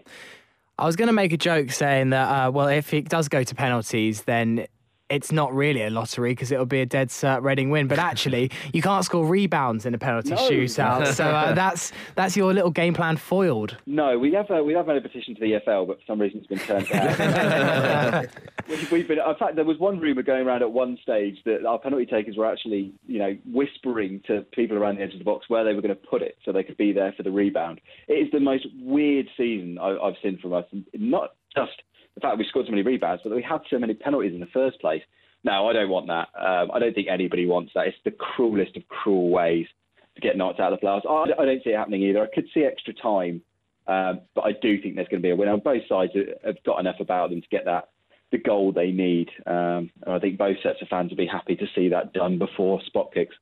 [0.80, 3.44] I was going to make a joke saying that, uh, well, if it does go
[3.44, 4.66] to penalties, then
[5.10, 7.88] it's not really a lottery because it'll be a dead cert Reading win.
[7.88, 10.38] But actually, you can't score rebounds in a penalty No.
[10.50, 11.08] shootout.
[11.08, 13.78] So uh, that's that's your little game plan foiled.
[13.86, 16.22] No, we have uh, we have made a petition to the EFL, but for some
[16.22, 18.28] reason it's been turned down.
[18.70, 21.66] We- We've been, in fact, there was one rumor going around at one stage that
[21.66, 25.26] our penalty takers were actually, you know, whispering to people around the edge of the
[25.26, 27.32] box where they were going to put it so they could be there for the
[27.32, 27.82] rebound.
[28.08, 30.66] It is the most weird season I- I've seen from us.
[30.94, 31.82] Not just
[32.20, 34.48] the fact we scored so many rebounds, but we had so many penalties in the
[34.48, 35.02] first place.
[35.44, 36.28] No, I don't want that.
[36.38, 37.88] Um, I don't think anybody wants that.
[37.88, 39.68] It's the cruelest of cruel ways
[40.16, 41.10] to get knocked out of the playoffs.
[41.10, 42.22] I, I don't see it happening either.
[42.22, 43.42] I could see extra time,
[43.88, 45.56] um, but I do think there's going to be a winner.
[45.58, 46.12] Both sides
[46.46, 47.90] have got enough about them to get that
[48.32, 49.30] the goal they need.
[49.46, 52.38] Um, and I think both sets of fans will be happy to see that done
[52.38, 53.36] before spot kicks.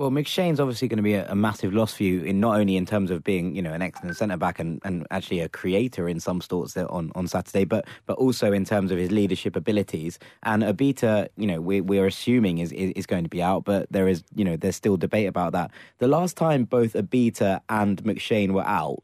[0.00, 2.78] Well, McShane's obviously going to be a, a massive loss for you in not only
[2.78, 6.08] in terms of being, you know, an excellent centre back and, and actually a creator
[6.08, 10.18] in some sorts on, on Saturday, but but also in terms of his leadership abilities.
[10.42, 13.92] And Obita, you know, we, we're assuming is, is is going to be out, but
[13.92, 15.70] there is, you know, there's still debate about that.
[15.98, 19.02] The last time both Obita and McShane were out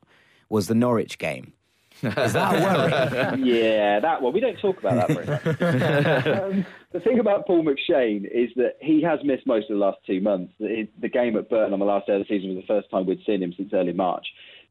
[0.48, 1.52] was the Norwich game.
[2.02, 3.42] Is that a worry?
[3.42, 4.32] yeah, that one.
[4.32, 6.26] We don't talk about that very much.
[6.26, 9.98] um, the thing about Paul McShane is that he has missed most of the last
[10.06, 10.52] two months.
[10.58, 13.06] The, game at Burton on the last day of the season was the first time
[13.06, 14.26] we'd seen him since early March.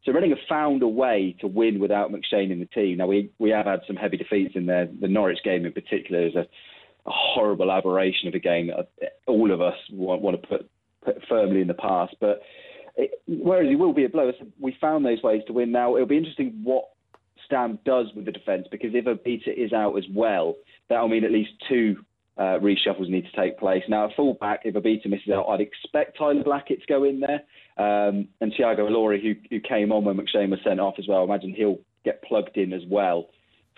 [0.05, 2.97] So Reading have found a way to win without McShane in the team.
[2.97, 4.87] Now, we, we have had some heavy defeats in there.
[5.01, 8.89] The Norwich game in particular is a, a horrible aberration of a game that
[9.25, 10.69] all of us want, want to put,
[11.03, 12.15] put firmly in the past.
[12.21, 12.41] But
[12.95, 15.71] it, whereas he will be a blow, we found those ways to win.
[15.71, 16.85] Now, it'll be interesting what
[17.45, 20.55] Stam does with the defence because if Obita is out as well,
[20.89, 21.97] that'll mean at least two
[22.37, 23.83] uh, reshuffles need to take place.
[23.87, 27.41] Now, a fullback, if Obita misses out, I'd expect Tyler Blackett to go in there.
[27.77, 31.21] Um, and Thiago Ilori, who, who came on when McShane was sent off as well,
[31.21, 33.27] I imagine he'll get plugged in as well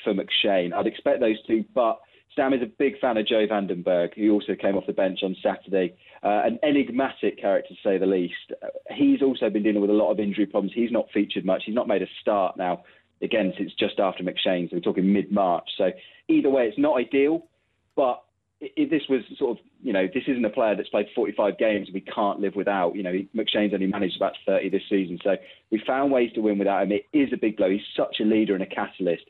[0.03, 0.73] for McShane.
[0.73, 1.99] I'd expect those two, but
[2.31, 5.35] Stam is a big fan of Joe Vandenberg, who also came off the bench on
[5.41, 5.95] Saturday.
[6.23, 8.53] Uh, an enigmatic character, to say the least.
[8.91, 10.73] He's also been dealing with a lot of injury problems.
[10.75, 11.63] He's not featured much.
[11.65, 12.83] He's not made a start now
[13.21, 15.67] again since just after McShane, so we're talking mid March.
[15.77, 15.91] So
[16.27, 17.47] either way, it's not ideal,
[17.95, 18.23] but
[18.59, 21.89] if this was sort of, you know, this isn't a player that's played 45 games
[21.93, 22.95] we can't live without.
[22.95, 25.35] You know, McShane's only managed about 30 this season, so
[25.71, 26.91] we found ways to win without him.
[26.91, 27.69] It is a big blow.
[27.69, 29.25] He's such a leader and a catalyst,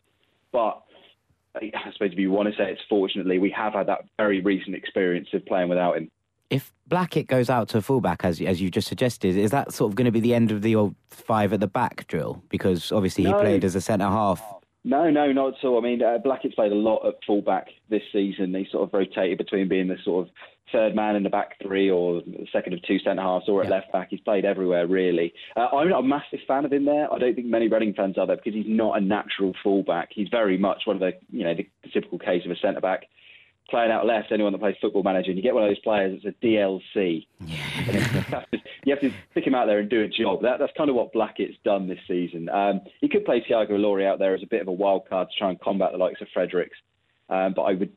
[0.52, 0.82] but
[1.56, 4.76] I suppose if you want to say it's fortunately, we have had that very recent
[4.76, 6.10] experience of playing without him.
[6.50, 9.96] If Blackett goes out to fullback, as as you just suggested, is that sort of
[9.96, 12.42] going to be the end of the old five at the back drill?
[12.50, 13.40] Because obviously he No.
[13.40, 14.42] played as a centre half.
[14.86, 15.78] No, no, not at all.
[15.78, 18.54] I mean, uh, Blackett's played a lot at fullback this season.
[18.54, 20.34] He sort of rotated between being the sort of
[20.72, 23.68] third man in the back three or the second of two centre halves or at
[23.68, 23.76] Yeah.
[23.76, 24.08] left back.
[24.12, 25.34] He's played everywhere, really.
[25.58, 27.12] Uh, I'm not a massive fan of him there.
[27.12, 30.10] I don't think many Reading fans are there because he's not a natural fullback.
[30.14, 33.08] He's very much one of the, you know, the typical case of a centre back
[33.70, 34.32] playing out left.
[34.32, 37.28] Anyone that plays football manager, and you get one of those players that's a DLC.
[38.86, 40.42] you have to stick him out there and do a job.
[40.42, 42.50] That, that's kind of what Blackett's done this season.
[42.50, 45.30] Um, he could play Thiago Ilori out there as a bit of a wild card
[45.30, 46.78] to try and combat the likes of Fredericks,
[47.30, 47.92] um, but I would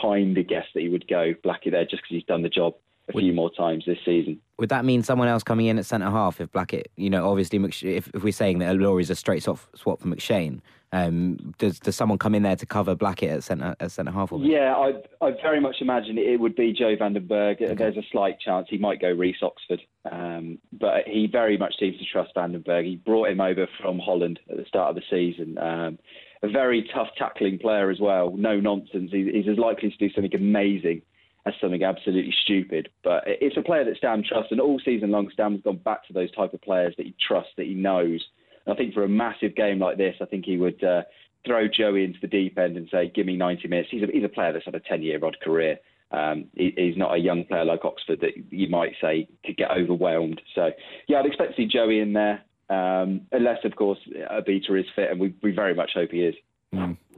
[0.00, 2.74] kind of guess that he would go Blackett there just because he's done the job
[3.08, 4.40] a few more times this season.
[4.58, 7.58] Would that mean someone else coming in at centre half if Blackett, you know, obviously
[7.58, 10.60] McSh- if, if we're saying that Laurie's a straight swap, swap for McShane,
[10.92, 14.30] um, does does someone come in there to cover Blackett at centre at centre half?
[14.36, 14.92] Yeah, I,
[15.24, 17.58] I very much imagine it would be Joe Vandenberg.
[17.78, 19.80] There's a slight chance he might go Reece Oxford,
[20.10, 22.84] um, but he very much seems to trust Vandenberg.
[22.84, 25.56] He brought him over from Holland at the start of the season.
[25.58, 25.98] Um,
[26.42, 28.34] a very tough tackling player as well.
[28.36, 29.10] No nonsense.
[29.12, 31.02] He, he's as likely to do something amazing
[31.46, 32.88] as something absolutely stupid.
[33.02, 36.12] But it's a player that Stam trusts, and all season long, Stam's gone back to
[36.12, 38.24] those type of players that he trusts, that he knows.
[38.66, 41.02] I think for a massive game like this, I think he would uh,
[41.46, 44.24] throw Joey into the deep end and say, "Give me 90 minutes." He's a, he's
[44.24, 45.78] a player that's had a 10-year-odd career.
[46.12, 49.70] Um, he, he's not a young player like Oxford that you might say could get
[49.70, 50.40] overwhelmed.
[50.54, 50.70] So,
[51.08, 53.98] yeah, I'd expect to see Joey in there, um, unless, of course,
[54.30, 56.34] Obita is fit, and we, we very much hope he is.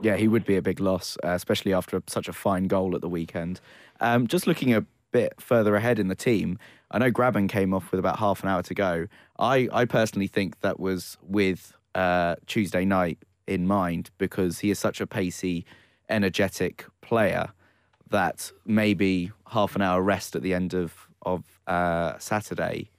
[0.01, 3.01] Yeah, he would be a big loss, uh, especially after such a fine goal at
[3.01, 3.61] the weekend.
[4.01, 6.59] Um, just looking a bit further ahead in the team,
[6.95, 9.09] I know Grabban came off with about half an hour to go.
[9.37, 13.19] I, I personally think that was with uh, Tuesday night
[13.49, 15.67] in mind because he is such a pacey,
[16.09, 17.49] energetic player
[18.11, 22.91] that maybe half an hour rest at the end of of uh, Saturday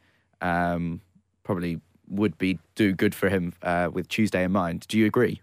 [0.42, 1.00] um,
[1.44, 1.80] probably
[2.10, 4.86] would be do good for him uh, with Tuesday in mind.
[4.90, 5.42] Do you agree?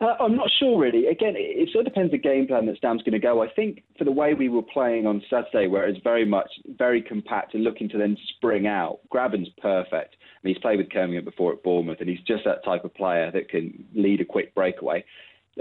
[0.00, 1.06] Uh, I'm not sure really.
[1.06, 3.42] Again, it, it sort of depends the game plan that Stam's going to go.
[3.42, 7.02] I think for the way we were playing on Saturday, where it's very much very
[7.02, 10.16] compact and looking to then spring out, Grabban's perfect.
[10.18, 12.94] I mean, he's played with Birmingham before at Bournemouth, and he's just that type of
[12.94, 15.04] player that can lead a quick breakaway.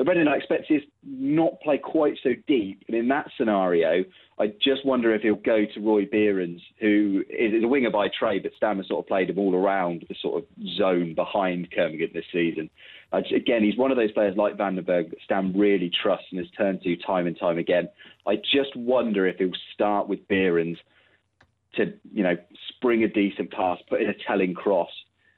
[0.06, 4.06] Reading, I expect to not play quite so deep, and in that scenario,
[4.40, 8.44] I just wonder if he'll go to Roy Beerens, who is a winger by trade,
[8.44, 10.48] but Stam has sort of played him all around the sort of
[10.78, 12.70] zone behind Kermorgant this season.
[13.12, 16.28] Uh, again, he's one of those players like Van den Berg that Stam really trusts
[16.32, 17.90] and has turned to time and time again.
[18.26, 20.78] I just wonder if he'll start with Beerens
[21.76, 22.38] to, you know,
[22.70, 24.90] spring a decent pass, put in a telling cross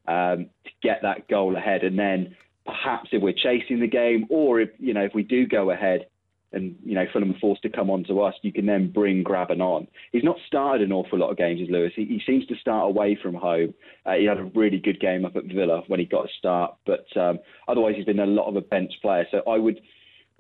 [0.07, 2.35] um, to get that goal ahead, and then
[2.65, 6.07] perhaps if we're chasing the game, or if you know if we do go ahead,
[6.53, 9.23] and you know Fulham are forced to come on to us, you can then bring
[9.23, 9.87] Grabban on.
[10.11, 11.93] He's not started an awful lot of games as Lewis.
[11.95, 13.73] He, he seems to start away from home.
[14.05, 16.75] Uh, he had a really good game up at Villa when he got a start,
[16.85, 19.25] but um, otherwise he's been a lot of a bench player.
[19.31, 19.81] So I would,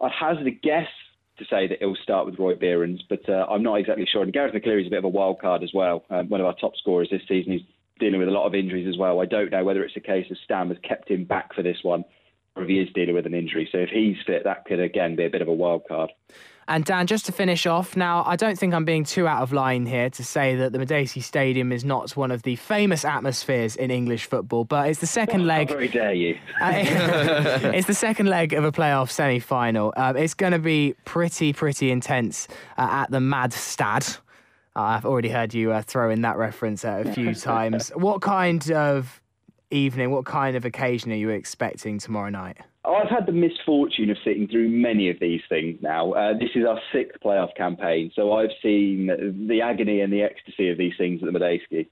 [0.01, 0.87] I'd hazard a guess
[1.37, 4.21] to say that he'll start with Roy Beerens, but uh, I'm not exactly sure.
[4.21, 6.03] And Garath McCleary is a bit of a wild card as well.
[6.09, 7.53] Um, one of our top scorers this season.
[7.53, 7.61] He's
[8.01, 9.21] dealing with a lot of injuries as well.
[9.21, 11.77] I don't know whether it's a case of Stam has kept him back for this
[11.83, 12.03] one
[12.55, 13.69] or if he is dealing with an injury.
[13.71, 16.11] So if he's fit, that could again be a bit of a wild card.
[16.67, 19.51] And Dan, just to finish off, now I don't think I'm being too out of
[19.51, 23.75] line here to say that the Madejski Stadium is not one of the famous atmospheres
[23.75, 25.69] in English football, but it's the second leg.
[25.69, 26.37] How very dare you?
[26.61, 29.93] it's the second leg of a playoff semi-final.
[29.97, 32.47] Um, it's going to be pretty, pretty intense
[32.77, 34.07] uh, at the Mad Stad.
[34.75, 37.89] I've already heard you uh, throw in that reference uh, a few times.
[37.89, 39.21] What kind of
[39.69, 42.57] evening, what kind of occasion are you expecting tomorrow night?
[42.83, 46.13] I've had the misfortune of sitting through many of these things now.
[46.13, 49.07] Uh, this is our sixth playoff campaign, so I've seen
[49.47, 51.87] the agony and the ecstasy of these things at the Madejski.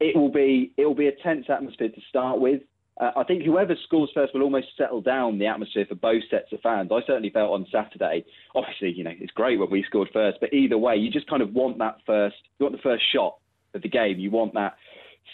[0.00, 2.62] It will be it will be a tense atmosphere to start with.
[3.00, 6.52] Uh, I think whoever scores first will almost settle down the atmosphere for both sets
[6.52, 6.90] of fans.
[6.92, 8.24] I certainly felt on Saturday.
[8.54, 11.42] Obviously, you know it's great when we scored first, but either way, you just kind
[11.42, 12.36] of want that first.
[12.58, 13.36] You want the first shot
[13.74, 14.18] of the game.
[14.18, 14.76] You want that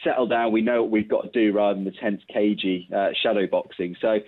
[0.04, 0.52] settle down.
[0.52, 3.96] We know what we've got to do rather than the tense, cagey uh, shadow boxing.
[4.00, 4.18] So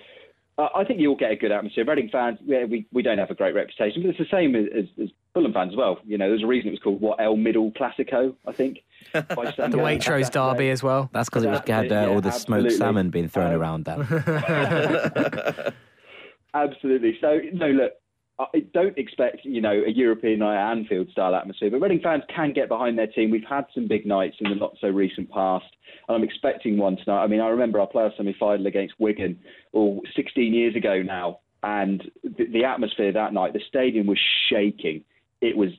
[0.59, 1.85] uh, I think you'll get a good atmosphere.
[1.87, 4.65] Reading fans, yeah, we, we don't have a great reputation, but it's the same as,
[4.77, 5.99] as, as Fulham fans as well.
[6.05, 8.81] You know, there's a reason it was called what El Middle Classico, I think.
[9.13, 11.11] the Waitrose Derby as well.
[11.13, 12.71] That's because it was had uh, yeah, all the absolutely.
[12.71, 13.85] smoked salmon being thrown um, around.
[13.87, 15.75] That.
[16.55, 17.19] absolutely.
[17.21, 17.93] So no, look,
[18.41, 22.53] I don't expect, you know, a European night Anfield style atmosphere, but Reading fans can
[22.55, 23.31] get behind their team.
[23.31, 25.67] We've had some big nights in the not so recent past,
[26.09, 27.23] and I'm expecting one tonight.
[27.23, 29.39] I mean, I remember our playoff semi final against Wigan,
[29.73, 35.05] or 16 years ago now, and the, the, atmosphere that night, the stadium was shaking.
[35.43, 35.71] It was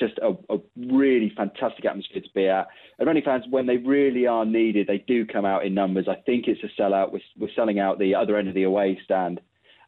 [0.00, 2.66] just a, a really fantastic atmosphere to be at.
[2.98, 6.08] And Reading fans, when they really are needed, they do come out in numbers.
[6.08, 7.12] I think it's a sellout.
[7.12, 9.40] We're, we're selling out the other end of the away stand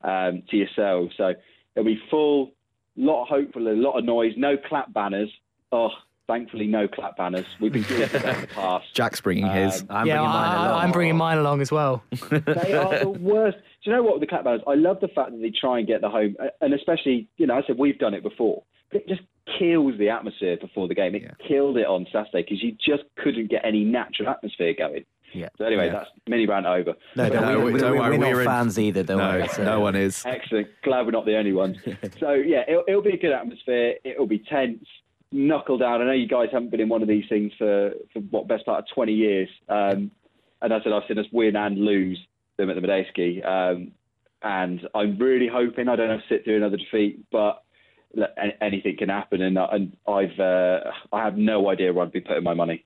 [0.05, 1.15] um, to yourselves.
[1.17, 1.33] So
[1.75, 2.53] It'll be full,
[2.99, 5.31] a lot of hopeful, a lot of noise, no clap banners.
[5.71, 5.89] Oh,
[6.27, 7.47] thankfully no clap banners.
[7.61, 8.87] We've been doing that in the past.
[8.95, 9.85] Jack's bringing um, his.
[9.89, 10.81] I'm yeah, bringing mine along.
[10.83, 12.03] I'm bringing mine along as well.
[12.31, 13.57] they are the worst.
[13.57, 14.61] Do you know what with the clap banners?
[14.67, 17.55] I love the fact that they try and get the home, and especially you know
[17.55, 18.63] I said we've done it before.
[18.91, 19.23] But it just
[19.59, 21.15] kills the atmosphere before the game.
[21.15, 21.47] It yeah.
[21.47, 25.05] killed it on Saturday because you just couldn't get any natural atmosphere going.
[25.35, 25.49] Yeah.
[25.57, 25.93] So anyway, yeah.
[25.93, 26.95] that's mini rant over.
[27.17, 29.03] No, no, no we, are we, not fans either.
[29.03, 29.49] Don't no, worry.
[29.49, 29.65] So.
[29.65, 30.23] No one is.
[30.27, 30.69] Excellent.
[30.83, 31.79] Glad we're not the only ones.
[32.21, 33.95] so yeah, it'll, it'll, be a good atmosphere.
[34.05, 34.85] It'll be tense,
[35.31, 36.03] knuckle down.
[36.03, 38.67] I know you guys haven't been in one of these things for for what best
[38.67, 39.49] part of 20 years.
[39.69, 40.11] Um,
[40.61, 42.19] and as I said, I've seen us win and lose
[42.59, 43.45] them at the Madejski.
[43.45, 43.93] Um,
[44.43, 47.63] and I'm really hoping I don't have to sit through another defeat, but
[48.61, 49.43] anything can happen.
[49.43, 50.81] And, and I've uh,
[51.13, 52.85] I have no idea where I'd be putting my money.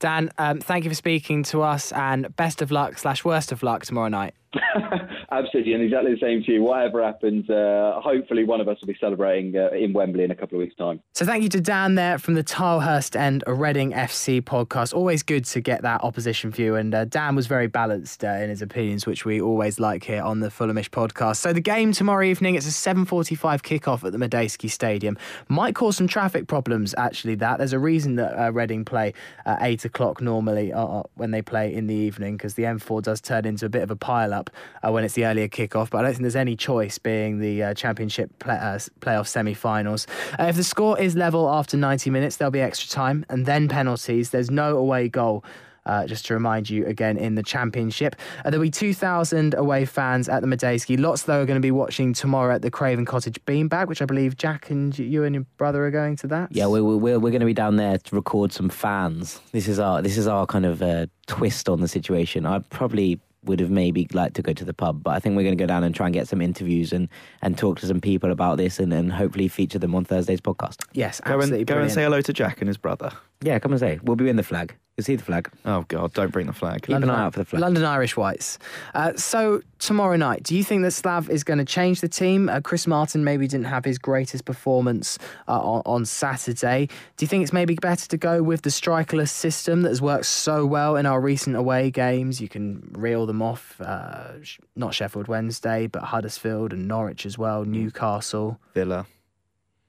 [0.00, 3.64] Dan, um, thank you for speaking to us and best of luck slash worst of
[3.64, 4.34] luck tomorrow night.
[5.30, 6.62] Absolutely, and exactly the same to you.
[6.62, 10.34] Whatever happens, uh, hopefully one of us will be celebrating uh, in Wembley in a
[10.34, 11.00] couple of weeks' time.
[11.14, 14.94] So thank you to Dan there from the Tilehurst End Reading FC podcast.
[14.94, 18.48] Always good to get that opposition view, and uh, Dan was very balanced uh, in
[18.48, 21.36] his opinions, which we always like here on the Fulhamish podcast.
[21.36, 25.18] So the game tomorrow evening, it's a 7:45 kickoff at the Madejski Stadium.
[25.48, 26.94] Might cause some traffic problems.
[26.96, 29.12] Actually, that there's a reason that uh, Reading play
[29.44, 33.20] at eight o'clock normally uh, when they play in the evening because the M4 does
[33.20, 34.50] turn into a bit of a pile up
[34.82, 35.90] uh, when it's the earlier kickoff.
[35.90, 39.54] But I don't think there's any choice being the uh, Championship play, uh, playoff semi
[39.54, 40.06] finals.
[40.38, 43.68] Uh, if the score is level after 90 minutes, there'll be extra time and then
[43.68, 44.30] penalties.
[44.30, 45.44] There's no away goal.
[45.88, 48.14] uh, just to remind you again in the Championship.
[48.44, 51.00] Uh, there'll be 2,000 away fans at the Madejski.
[51.00, 54.04] Lots, though, are going to be watching tomorrow at the Craven Cottage Beanbag, which I
[54.04, 56.52] believe Jack and you and your brother are going to that.
[56.52, 59.40] Yeah, we're we're, we're going to be down there to record some fans.
[59.52, 62.44] This is our this is our kind of uh, twist on the situation.
[62.44, 65.42] I probably would have maybe liked to go to the pub, but I think we're
[65.42, 67.08] going to go down and try and get some interviews and,
[67.42, 70.82] and talk to some people about this and, and hopefully feature them on Thursday's podcast.
[70.92, 73.12] Yes, Go and, go and say hello to Jack and his brother.
[73.40, 74.00] Yeah, come and say.
[74.02, 74.74] We'll be in the flag.
[74.98, 75.48] You'll see the flag.
[75.64, 76.82] Oh, God, don't bring the flag.
[76.82, 77.62] Keep an eye out for the flag.
[77.62, 78.58] London Irish Whites.
[78.96, 82.48] Uh, so tomorrow night, do you think that Slav is going to change the team?
[82.48, 86.88] Uh, Chris Martin maybe didn't have his greatest performance uh, on, on Saturday.
[87.16, 90.26] Do you think it's maybe better to go with the strikerless system that has worked
[90.26, 92.40] so well in our recent away games?
[92.40, 93.80] You can reel them off.
[93.80, 94.32] Uh,
[94.74, 97.64] not Sheffield Wednesday, but Huddersfield and Norwich as well.
[97.64, 98.58] Newcastle.
[98.74, 99.06] Villa.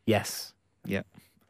[0.05, 0.53] Yes.
[0.85, 1.01] Yeah.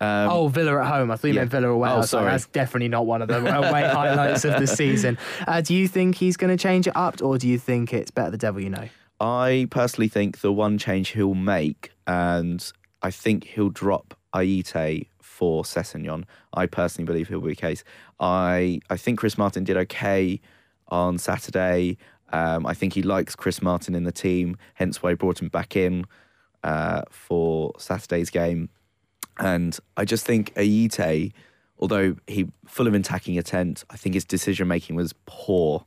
[0.02, 1.12] Um, oh, Villa at home.
[1.12, 1.42] I thought you yeah.
[1.42, 1.90] meant Villa away.
[1.90, 2.32] Oh, was like, sorry.
[2.32, 5.18] that's definitely not one of the away highlights of the season.
[5.48, 8.12] Uh, do you think he's going to change it up, or do you think it's
[8.12, 8.88] better the devil you know?
[9.20, 12.72] I personally think the one change he'll make, and
[13.02, 16.24] I think he'll drop Ayite for Sessegnon.
[16.54, 17.84] I personally believe he'll be the case.
[18.20, 20.40] I I think Chris Martin did okay
[20.88, 21.98] on Saturday.
[22.32, 25.50] Um, I think he likes Chris Martin in the team, hence why he brought him
[25.50, 26.06] back in
[26.64, 28.70] uh, for Saturday's game.
[29.40, 31.32] And I just think Ayite,
[31.80, 35.86] although he full of attacking intent, I think his decision making was poor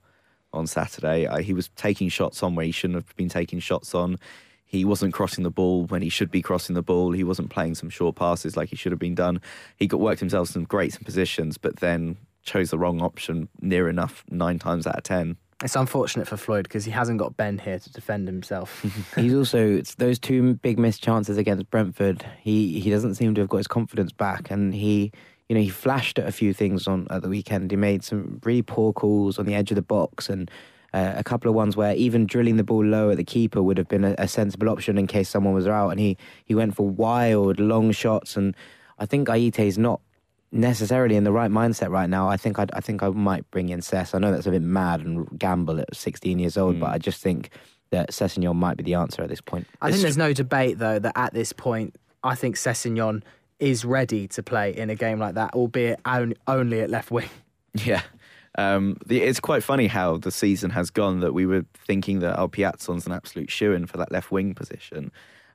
[0.53, 1.27] on Saturday.
[1.27, 4.19] Uh, he was taking shots on where he shouldn't have been taking shots on.
[4.65, 7.13] He wasn't crossing the ball when he should be crossing the ball.
[7.13, 9.41] He wasn't playing some short passes like he should have been done.
[9.77, 14.25] He got worked himself some great positions, but then chose the wrong option near enough
[14.31, 15.37] nine times out of ten.
[15.63, 18.85] It's unfortunate for Floyd because he hasn't got Ben here to defend himself.
[19.17, 22.25] He's also those two big missed chances against Brentford.
[22.41, 25.13] He he doesn't seem to have got his confidence back, and he
[25.49, 27.71] you know he flashed at a few things on at the weekend.
[27.71, 30.51] He made some really poor calls on the edge of the box, and
[30.93, 33.79] uh, a couple of ones where even drilling the ball low at the keeper would
[33.79, 35.91] have been a, a sensible option in case someone was out.
[35.91, 38.57] And he he went for wild long shots, and
[38.99, 40.01] I think Ayite is not
[40.53, 42.29] necessarily in the right mindset right now.
[42.29, 44.15] I think I'd, I think I might bring in Cess.
[44.15, 47.23] I know that's a bit mad and gamble at 16 years old, but I just
[47.23, 47.51] think
[47.91, 49.67] that Sessegnon might be the answer at this point.
[49.81, 53.23] I think there's no debate, though, that at this point, I think Sessegnon
[53.59, 57.29] is ready to play in a game like that, albeit on- only at left wing.
[57.75, 58.03] Yeah.
[58.59, 62.37] Um, the, it's quite funny how the season has gone that we were thinking that
[62.37, 65.11] our Piazon's an absolute shoe in for that left wing position,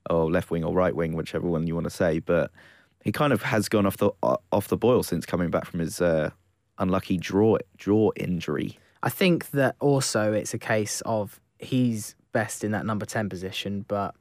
[0.09, 2.17] or left wing or right wing, whichever one you want to say.
[2.17, 2.49] But
[3.03, 5.79] he kind of has gone off the uh, off the boil since coming back from
[5.79, 6.29] his uh,
[6.77, 8.77] unlucky draw draw injury.
[9.03, 13.85] I think that also it's a case of he's best in that number 10 position,
[13.87, 14.15] but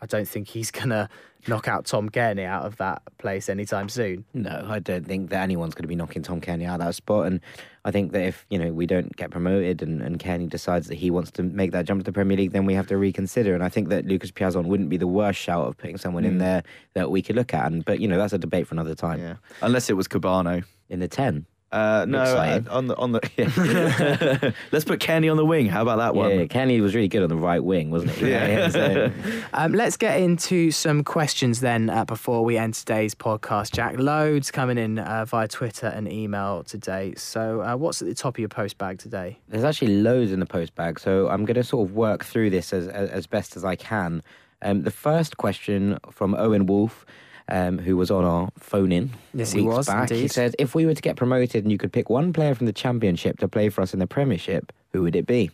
[0.00, 1.08] I don't think he's to
[1.48, 4.24] knock out Tom Cairney out of that place anytime soon.
[4.34, 6.94] No, I don't think that anyone's going to be knocking Tom Cairney out of that
[6.94, 7.26] spot.
[7.26, 7.40] And
[7.84, 10.96] I think that if you know we don't get promoted and, and Cairney decides that
[10.96, 13.54] he wants to make that jump to the Premier League, then we have to reconsider.
[13.54, 16.32] And I think that Lucas Piazon wouldn't be the worst shout of putting someone in
[16.32, 16.38] hmm.
[16.38, 16.62] there
[16.94, 17.66] that we could look at.
[17.66, 19.20] And but you know that's a debate for another time.
[19.20, 20.64] Yeah, unless it was Kebano.
[20.88, 21.46] In the ten,
[21.76, 23.20] Uh, no, uh, on the on the.
[23.36, 24.50] Yeah.
[24.72, 25.66] Let's put Cairney on the wing.
[25.66, 26.30] How about that one?
[26.30, 28.30] yeah, Cairney was really good on the right wing, wasn't he?
[28.30, 28.68] Yeah.
[28.68, 29.12] so-
[29.52, 33.98] Um, let's get into some questions then uh, before we end today's podcast, Jack.
[33.98, 37.14] Loads coming in uh, via Twitter and email today.
[37.16, 39.38] So, uh, what's at the top of your post bag today?
[39.48, 42.50] There's actually loads in the post bag, so I'm going to sort of work through
[42.50, 44.22] this as as, as best as I can.
[44.62, 47.04] Um, the first question from Owen Wolf,
[47.48, 50.08] um, who was on our phone in Yes, he weeks was, back.
[50.10, 50.32] He indeed.
[50.32, 52.72] said, "If we were to get promoted and you could pick one player from the
[52.72, 55.50] Championship to play for us in the Premiership, who would it be?"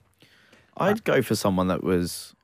[0.77, 2.35] I'd go for someone that was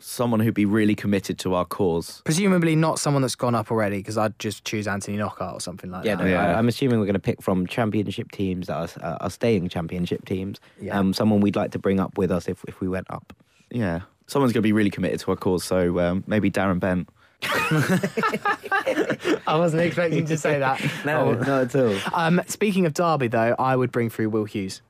[0.00, 2.20] someone who'd be really committed to our cause.
[2.24, 5.90] Presumably not someone that's gone up already, because I'd just choose Anthony Knockaert or something
[5.90, 6.24] like Yeah, that.
[6.24, 6.46] no, Yeah.
[6.54, 9.68] I, I'm assuming we're going to pick from Championship teams that are, uh, are staying
[9.70, 10.60] Championship teams.
[10.80, 10.98] Yeah.
[10.98, 13.32] Um, someone we'd like to bring up with us if if we went up.
[13.70, 15.64] Yeah, someone's going to be really committed to our cause.
[15.64, 17.08] So um, maybe Darren Bent.
[19.46, 20.80] I wasn't expecting to say that.
[21.04, 21.96] No, not at all.
[22.14, 24.80] Um, speaking of Derby, though, I would bring through Will Hughes.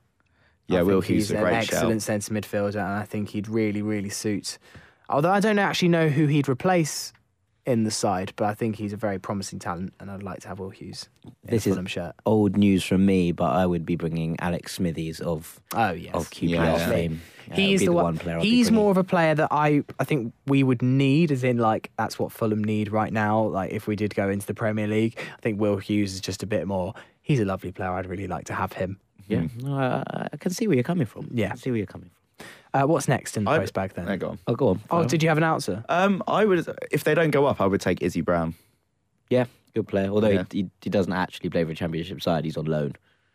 [0.69, 2.23] Yeah, I Will Hughes he's is a an great excellent shout.
[2.23, 4.59] centre midfielder, and I think he'd really, really suit.
[5.09, 7.13] Although I don't actually know who he'd replace
[7.67, 10.49] in the side, but I think he's a very promising talent, and I'd like to
[10.49, 12.15] have Will Hughes in This a is Fulham shirt.
[12.27, 16.31] old news from me, but I would be bringing Alex Smithies of Oh yes, of
[16.31, 16.89] QPR Yeah.
[16.89, 17.23] fame.
[17.51, 18.05] Uh, He's would be the, one.
[18.05, 18.37] one player.
[18.39, 21.59] I'd he's more of a player that I I think we would need, as in
[21.59, 23.43] like that's what Fulham need right now.
[23.45, 26.43] Like if we did go into the Premier League, I think Will Hughes is just
[26.43, 26.95] a bit more.
[27.23, 27.91] He's a lovely player.
[27.93, 28.99] I'd really like to have him.
[29.27, 31.29] Yeah, no, I, I can see where you're coming from.
[31.33, 31.47] Yeah.
[31.47, 32.24] I can see where you're coming from.
[32.75, 34.05] Uh, what's next in the I'd- post bag then?
[34.07, 34.39] There, go on.
[34.49, 34.81] Oh, go on.
[34.91, 35.85] Oh, did you have an answer?
[35.89, 38.55] Um, I would if they don't go up, I would take Izzy Brown.
[39.31, 39.45] Yeah,
[39.75, 40.09] good player.
[40.11, 40.45] Although Yeah.
[40.51, 42.95] he, he, he doesn't actually play for a championship side, he's on loan.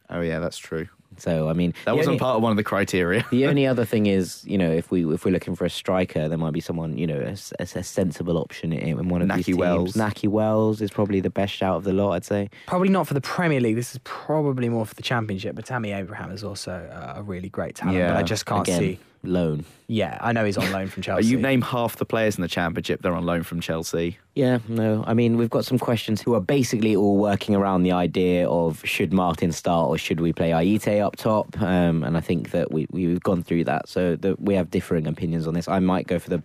[0.10, 0.88] Oh yeah, that's true.
[1.18, 3.26] So I mean, That the wasn't only- part of one of the criteria.
[3.32, 6.28] The only other thing is, you know, if we if we're looking for a striker,
[6.28, 9.08] there might be someone, you know, a, s- a s- a sensible option in, in
[9.10, 9.58] one of these Naki teams.
[9.58, 9.94] Wells.
[9.94, 12.50] Nahki Wells is probably the best shout of the lot, I'd say.
[12.68, 13.76] Probably not for the Premier League.
[13.76, 15.56] This is probably more for the Championship.
[15.56, 17.98] But Tammy Abraham is also uh, a really great talent.
[17.98, 19.00] But Yeah, I just can't Again, see.
[19.24, 19.66] Loan.
[19.88, 21.28] Yeah, I know he's on loan from Chelsea.
[21.28, 24.18] You name half the players in the championship; they're on loan from Chelsea.
[24.36, 25.04] Yeah, no.
[25.06, 28.86] I mean, we've got some questions who are basically all working around the idea of
[28.86, 31.60] should Martin start or should we play Ayite up top?
[31.62, 33.90] Um, and I think that we, we've gone through that.
[33.90, 35.68] So that we have differing opinions on this.
[35.68, 36.42] I might go for the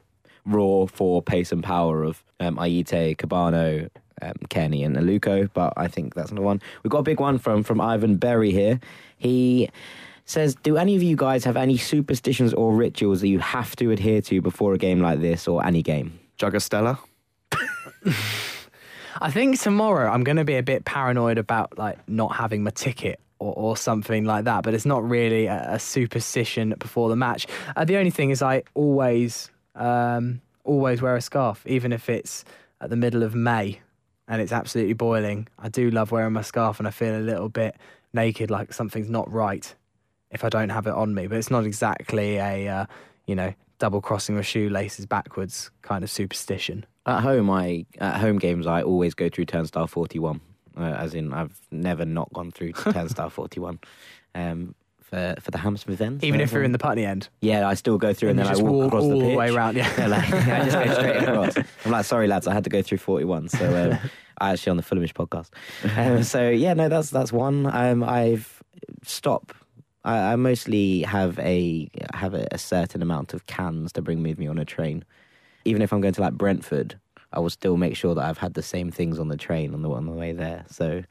[0.47, 3.89] raw for pace and power of um, Ayite, Kebano,
[4.22, 6.61] um, Cairney, and Aluko, but I think that's another one.
[6.83, 8.81] We've got a big one from, from Ivan Berry here.
[9.16, 9.70] He
[10.25, 13.91] says, Do any of you guys have any superstitions or rituals that you have to
[13.91, 16.18] adhere to before a game like this or any game?
[16.39, 16.99] Jugastella.
[19.20, 22.70] I think tomorrow I'm going to be a bit paranoid about like not having my
[22.70, 24.64] ticket or, or something like that.
[24.64, 27.47] But it's not really a, a superstition before the match.
[27.77, 32.45] Uh, the only thing is I always um, always wear a scarf, even if it's
[32.81, 33.81] at the middle of May
[34.27, 35.49] and it's absolutely boiling.
[35.59, 37.77] I do love wearing my scarf, and I feel a little bit
[38.14, 39.75] naked, like something's not right
[40.35, 41.26] if I don't have it on me.
[41.26, 42.87] But it's not exactly a uh,
[43.26, 46.85] you know double crossing with shoelaces backwards kind of superstition.
[47.07, 50.41] At home, I at home games, I always go through turnstile forty one.
[50.76, 53.78] Uh, as in, I've never not gone through turnstile forty one.
[54.35, 57.28] Um, for for the Hammersmith ends, Even if you're in the putney end.
[57.41, 59.37] yeah, I still go through and, And then I walk walk across all the pitch.
[59.37, 59.93] way round, yeah.
[59.99, 61.57] Yeah, like, I just go straight across.
[61.85, 63.49] I'm like, sorry lads, I had to go through forty one.
[63.49, 63.99] So um,
[64.39, 65.51] I actually on the Fulhamish podcast.
[65.97, 67.66] Um, so yeah, no, that's that's one.
[67.66, 68.62] Um, I've
[69.05, 69.55] stopped.
[70.05, 74.38] I, I mostly have a have a, a certain amount of cans to bring with
[74.38, 75.05] me on a train.
[75.64, 76.98] Even if I'm going to like Brentford,
[77.32, 79.82] I will still make sure that I've had the same things on the train on
[79.82, 80.64] the on the way there.
[80.68, 81.02] So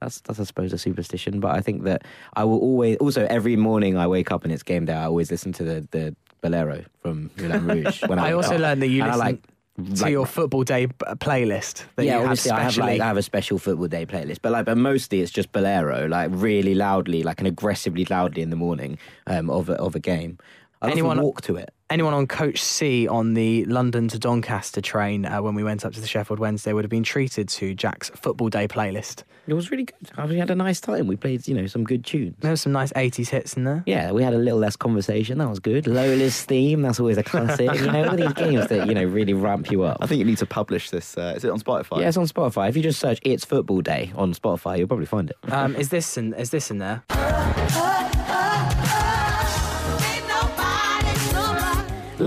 [0.00, 1.40] that's that's I suppose a superstition.
[1.40, 2.02] But I think that
[2.34, 4.94] I will always also every morning I wake up and it's game day.
[4.94, 8.02] I always listen to the the Bolero from Moulin Rouge.
[8.06, 8.60] When I, I also up.
[8.62, 9.42] learned that you And I like
[9.84, 13.06] to like- your football day playlist that yeah, you have obviously I have like I
[13.06, 16.74] have a special football day playlist, but like but mostly it's just Bolero, like really
[16.74, 20.38] loudly, like an aggressively loudly in the morning um, of a, of a game.
[20.82, 21.72] I Anyone- Anyone walk to it.
[21.90, 25.92] Anyone on Coach C on the London to Doncaster train uh, when we went up
[25.92, 29.24] to the Sheffield Wednesday would have been treated to Jack's football day playlist.
[29.48, 30.28] It was really good.
[30.28, 31.08] We had a nice time.
[31.08, 32.36] We played, you know, some good tunes.
[32.38, 33.82] There was some nice 80s hits in there.
[33.86, 35.38] Yeah, we had a little less conversation.
[35.38, 35.88] That was good.
[35.88, 36.82] Lola's theme.
[36.82, 37.74] That's always a classic.
[37.74, 39.98] you know, all these games that you know really ramp you up.
[40.00, 41.18] I think you need to publish this.
[41.18, 42.02] Uh, is it on Spotify?
[42.02, 42.68] Yeah, it's on Spotify.
[42.68, 45.36] If you just search "It's Football Day" on Spotify, you'll probably find it.
[45.52, 47.02] Um, is this in, is this in there?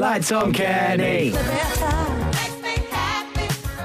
[0.03, 1.31] Lights Tom Kenny.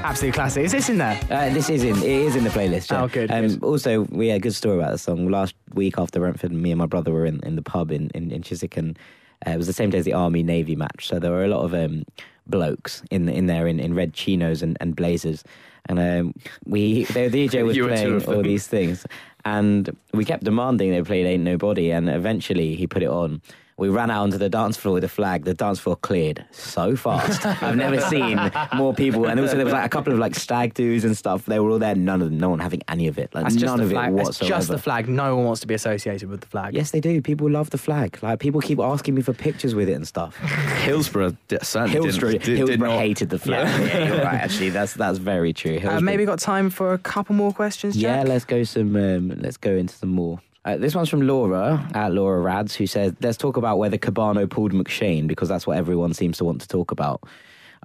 [0.03, 0.65] Absolute classic.
[0.65, 1.17] Is this in there?
[1.31, 2.91] Uh, this is in it is in the playlist.
[2.91, 3.05] yeah.
[3.05, 3.63] Oh, good, Um, good.
[3.63, 5.31] Also, we had a good story about the song.
[5.31, 8.33] Last week after Brentford, me and my brother were in, in the pub in in,
[8.33, 8.99] in Chiswick, and
[9.47, 11.07] uh, it was the same day as the Army Navy match.
[11.07, 12.03] So there were a lot of um,
[12.49, 15.45] blokes in in there in, in red chinos and, and blazers,
[15.89, 16.35] and um,
[16.67, 19.07] we the DJ was You were two playing all these things,
[19.45, 23.41] and we kept demanding they played "Ain't Nobody," and eventually he put it on.
[23.79, 25.45] We ran out onto the dance floor with a flag.
[25.45, 27.47] The dance floor cleared so fast.
[27.47, 28.39] I've never seen
[28.75, 29.27] more people.
[29.27, 31.47] And also there was like a couple of like stag do's and stuff.
[31.47, 31.95] They were all there.
[31.95, 33.33] None of them, no one having any of it.
[33.35, 34.13] Like That's just none the of flag.
[34.13, 34.49] it That's whatsoever.
[34.55, 35.09] just the flag.
[35.09, 36.75] No one wants to be associated with the flag.
[36.75, 37.23] Yes, they do.
[37.23, 38.19] People love the flag.
[38.21, 40.37] Like people keep asking me for pictures with it and stuff.
[40.83, 42.99] Hillsborough certainly Hillsborough, didn't, did, did Hillsborough not.
[42.99, 43.69] hated the flag.
[43.89, 44.09] Yeah.
[44.09, 44.41] you're right.
[44.41, 45.77] Actually, that's that's very true.
[45.77, 48.97] Uh, Hillsborough- maybe got time for a couple more questions, Yeah, let's go some.
[48.97, 50.41] Um, let's go into some more.
[50.65, 54.49] Uh, this one's from Laura at Laura Rads, who says, "Let's talk about whether Kebano
[54.49, 57.23] pulled McShane because that's what everyone seems to want to talk about."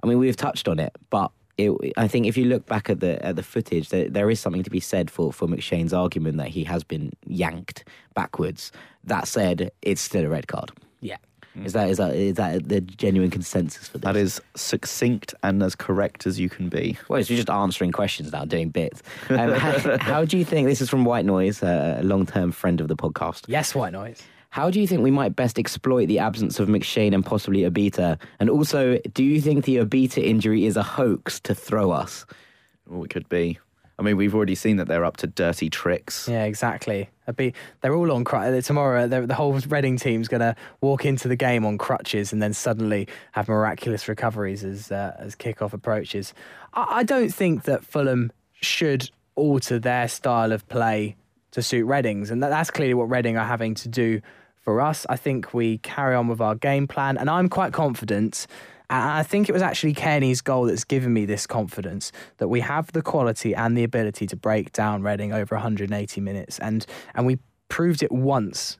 [0.02, 3.00] I mean, we've touched on it, but it, I think if you look back at
[3.00, 6.36] the at the footage, there, there is something to be said for for McShane's argument
[6.38, 8.72] that he has been yanked backwards.
[9.04, 10.72] That said, it's still a red card.
[11.00, 11.18] Yeah.
[11.62, 14.04] Is that is that is that the genuine consensus for this?
[14.04, 16.98] That is succinct and as correct as you can be.
[17.08, 19.02] Well, it's just answering questions now, doing bits.
[19.30, 22.80] Um, how, how do you think this is from White Noise, uh, a long-term friend
[22.80, 23.44] of the podcast?
[23.46, 24.22] Yes, white noise.
[24.50, 28.18] How do you think we might best exploit the absence of McShane and possibly Obita?
[28.38, 32.24] And also, do you think the Obita injury is a hoax to throw us?
[32.86, 33.58] Well, it could be.
[33.98, 36.28] I mean, we've already seen that they're up to dirty tricks.
[36.28, 37.08] Yeah, exactly.
[37.26, 38.66] It'd be, they're all on crutches.
[38.66, 42.52] Tomorrow, the whole Reading team's going to walk into the game on crutches and then
[42.52, 46.34] suddenly have miraculous recoveries as uh, as kickoff approaches.
[46.74, 51.16] I, I don't think that Fulham should alter their style of play
[51.52, 54.20] to suit Reading's, and that, that's clearly what Reading are having to do
[54.60, 55.06] for us.
[55.08, 58.46] I think we carry on with our game plan, and I'm quite confident.
[58.90, 62.60] And I think it was actually Cairney's goal that's given me this confidence that we
[62.60, 67.26] have the quality and the ability to break down Reading over 180 minutes, and and
[67.26, 68.78] we proved it once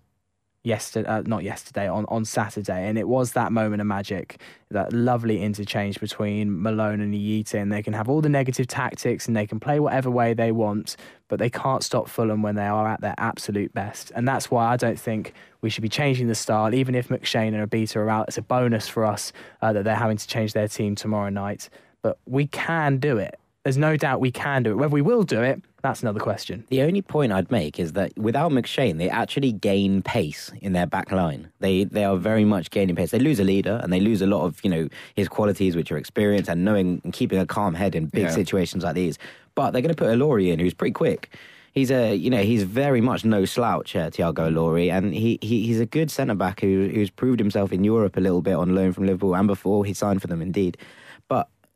[0.64, 2.88] yesterday, uh, not yesterday, on, on Saturday.
[2.88, 4.40] And it was that moment of magic,
[4.70, 7.54] that lovely interchange between Malone and Ayite.
[7.54, 10.50] And they can have all the negative tactics and they can play whatever way they
[10.50, 10.96] want,
[11.28, 14.10] but they can't stop Fulham when they are at their absolute best.
[14.16, 16.74] And that's why I don't think we should be changing the style.
[16.74, 19.94] Even if McShane and Obita are out, it's a bonus for us uh, that they're
[19.94, 21.68] having to change their team tomorrow night.
[22.02, 23.38] But we can do it.
[23.64, 24.74] There's no doubt we can do it.
[24.74, 26.64] Whether we will do it, that's another question.
[26.68, 30.86] The only point I'd make is that without McShane, they actually gain pace in their
[30.86, 31.48] back line.
[31.60, 33.10] They they are very much gaining pace.
[33.10, 35.90] They lose a leader and they lose a lot of you know his qualities, which
[35.90, 38.30] are experience and knowing and keeping a calm head in big Yeah.
[38.30, 39.18] situations like these.
[39.54, 41.34] But they're going to put a Ilori in, who's pretty quick.
[41.72, 45.64] He's a you know he's very much no slouch, uh, Thiago Ilori, and he, he
[45.66, 48.74] he's a good centre back who who's proved himself in Europe a little bit on
[48.74, 50.76] loan from Liverpool and before he signed for them indeed.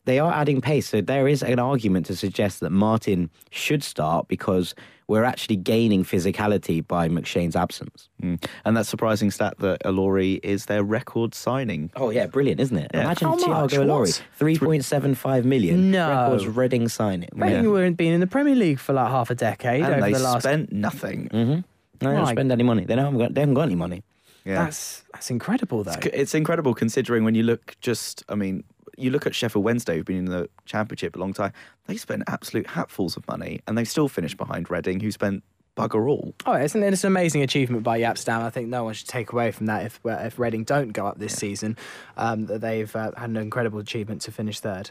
[0.08, 0.88] But they are adding pace.
[0.88, 4.74] So there is an argument to suggest that Martin should start because
[5.06, 8.08] we're actually gaining physicality by McShane's absence.
[8.22, 8.42] Mm.
[8.64, 11.90] And that surprising stat that Ilori is their record signing.
[11.94, 12.90] Oh yeah, brilliant, isn't it?
[12.94, 13.02] Yeah.
[13.02, 13.70] Imagine How much?
[13.72, 14.22] Thiago Ilori, What?
[14.38, 15.90] three point seven five million.
[15.90, 16.08] No.
[16.08, 17.28] records Reading signing.
[17.34, 17.70] Reading Yeah.
[17.70, 20.20] weren't been in the Premier League for like half a decade And over they the
[20.20, 20.42] last.
[20.42, 21.28] spent nothing.
[21.28, 21.50] Mm-hmm.
[21.50, 21.62] No,
[22.00, 22.84] they don't My- spend any money.
[22.86, 23.18] They don't.
[23.18, 24.02] Got, they haven't got any money.
[24.46, 24.64] Yeah.
[24.64, 25.92] That's that's incredible though.
[25.92, 28.64] It's, it's incredible considering when you look just, I mean,
[28.98, 31.52] you look at Sheffield Wednesday, who've been in the Championship a long time,
[31.86, 35.42] they spent absolute hatfuls of money and they still finished behind Reading, who spent
[35.76, 36.34] bugger all.
[36.44, 38.42] Oh, it's an, it's an amazing achievement by Jaap Stam.
[38.42, 41.18] I think no one should take away from that if if Reading don't go up
[41.18, 41.76] this season.
[42.16, 44.90] Um, that they've uh, had an incredible achievement to finish third.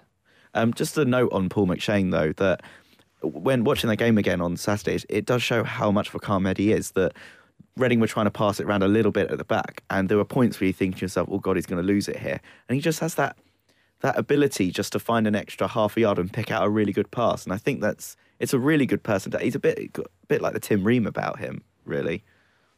[0.53, 2.61] Um, just a note on Paul McShane, though, that
[3.21, 6.19] when watching that game again on Saturday, it- it does show how much of a
[6.19, 6.91] calm head he is.
[6.91, 7.13] That
[7.75, 10.17] Reading were trying to pass it around a little bit at the back, and there
[10.17, 12.39] were points where you think to yourself, "Oh God, he's going to lose it here,"
[12.69, 13.37] and he just has that
[14.01, 16.93] that ability just to find an extra half a yard and pick out a really
[16.93, 17.43] good pass.
[17.45, 19.31] And I think that's it's a really good person.
[19.31, 22.23] To, he's a bit a bit like the Tim Ream about him, really.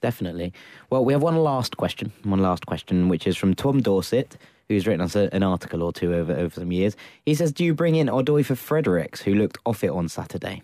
[0.01, 0.53] Definitely.
[0.89, 2.13] Well, we have one last question.
[2.23, 4.37] One last question, which is from Tom Dorset,
[4.69, 6.95] who's written us a, an article or two over over some years.
[7.25, 10.63] He says, "Do you bring in Odoi for Fredericks, who looked off it on Saturday?"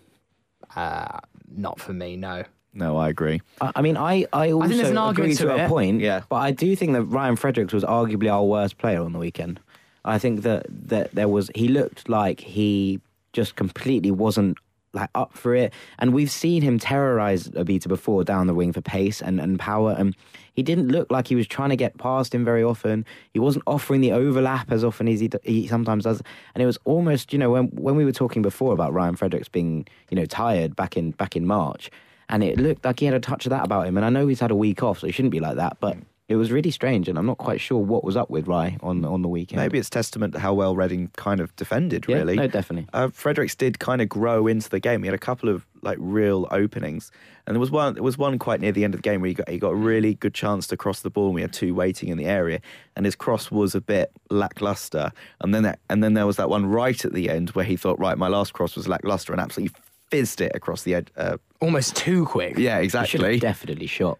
[0.74, 1.20] Uh,
[1.54, 2.44] not for me, no.
[2.74, 3.40] No, I agree.
[3.60, 5.68] I I mean, I, I also there's an agree argument to, to a it.
[5.68, 6.22] point, Yeah.
[6.28, 9.60] but I do think that Ryan Fredericks was arguably our worst player on the weekend.
[10.06, 13.00] I think that, that there was he looked like he
[13.32, 14.58] just completely wasn't
[14.92, 18.80] like up for it, and we've seen him terrorize Abita before down the wing for
[18.80, 20.16] pace and, and power, and
[20.54, 23.04] he didn't look like he was trying to get past him very often.
[23.34, 26.22] He wasn't offering the overlap as often as he, he sometimes does,
[26.54, 29.48] and it was almost you know when when we were talking before about Ryan Fredericks
[29.48, 31.90] being you know tired back in back in March
[32.28, 33.96] and it looked like he had a touch of that about him.
[33.96, 35.78] And I know he's had a week off, so he shouldn't be like that.
[35.80, 35.96] But
[36.28, 39.04] it was really strange, and I'm not quite sure what was up with Rye on
[39.04, 39.62] on the weekend.
[39.62, 42.04] Maybe it's testament to how well Reading kind of defended.
[42.08, 42.88] Yeah, really, no, definitely.
[42.92, 45.02] Uh, Fredericks did kind of grow into the game.
[45.02, 47.12] He had a couple of like real openings,
[47.46, 47.94] and there was one.
[47.94, 49.70] There was one quite near the end of the game where he got he got
[49.70, 51.26] a really good chance to cross the ball.
[51.26, 52.60] and We had two waiting in the area,
[52.96, 55.12] and his cross was a bit lackluster.
[55.40, 57.76] And then that, and then there was that one right at the end where he
[57.76, 59.76] thought, right, my last cross was lackluster, and absolutely
[60.10, 61.08] fizzed it across the edge.
[61.16, 62.58] Uh, Almost too quick.
[62.58, 63.38] yeah, He exactly.
[63.38, 64.18] definitely shot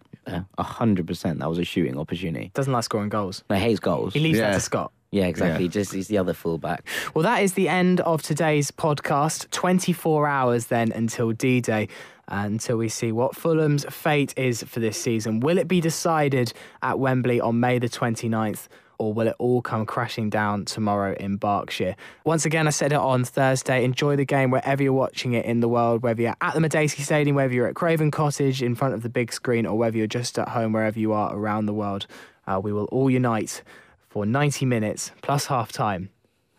[0.57, 1.39] a hundred percent.
[1.39, 2.51] That was a shooting opportunity.
[2.53, 3.43] Doesn't like scoring goals.
[3.49, 4.13] No, hates goals.
[4.13, 4.53] He leaves that Yeah.
[4.55, 4.91] to Scott.
[5.11, 5.65] yeah, exactly.
[5.65, 5.71] Yeah.
[5.71, 6.85] Just he's the other fullback.
[7.13, 9.49] Well, that is the end of today's podcast.
[9.51, 11.87] 24 hours then until D Day,
[12.27, 15.39] until we see what Fulham's fate is for this season.
[15.39, 18.67] Will it be decided at Wembley on May the 29th?
[18.99, 21.95] Or will it all come crashing down tomorrow in Berkshire?
[22.25, 23.83] Once again, I said it on Thursday.
[23.83, 27.01] Enjoy the game wherever you're watching it in the world, whether you're at the Madejski
[27.01, 30.07] Stadium, whether you're at Craven Cottage in front of the big screen, or whether you're
[30.07, 32.07] just at home, wherever you are around the world.
[32.47, 33.61] Uh, we will all unite
[34.09, 36.09] for 90 minutes plus half time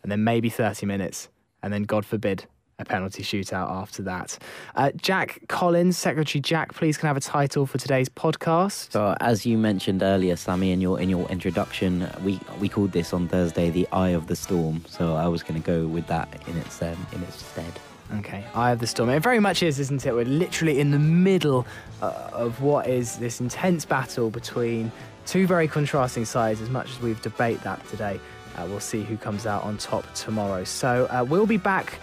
[0.03, 1.29] and then maybe 30 minutes,
[1.63, 2.47] and then, God forbid,
[2.81, 4.39] a penalty shootout after that.
[4.77, 8.93] Uh, Jack Collins, Secretary Jack, please can I have a title for today's podcast.
[8.93, 13.13] So as you mentioned earlier, Sammy, in your in your introduction, we we called this
[13.13, 14.85] on Thursday the Eye of the Storm.
[14.89, 17.81] So I was going to go with that in its um, in its stead.
[18.19, 19.11] Okay, Eye of the Storm.
[19.11, 20.15] It very much is, isn't it?
[20.15, 21.67] We're literally in the middle
[22.01, 24.93] uh, of what is this intense battle between
[25.27, 26.61] two very contrasting sides.
[26.61, 28.21] As much as we've debated that today,
[28.57, 30.63] uh, we'll see who comes out on top tomorrow.
[30.63, 31.99] So uh, we'll be back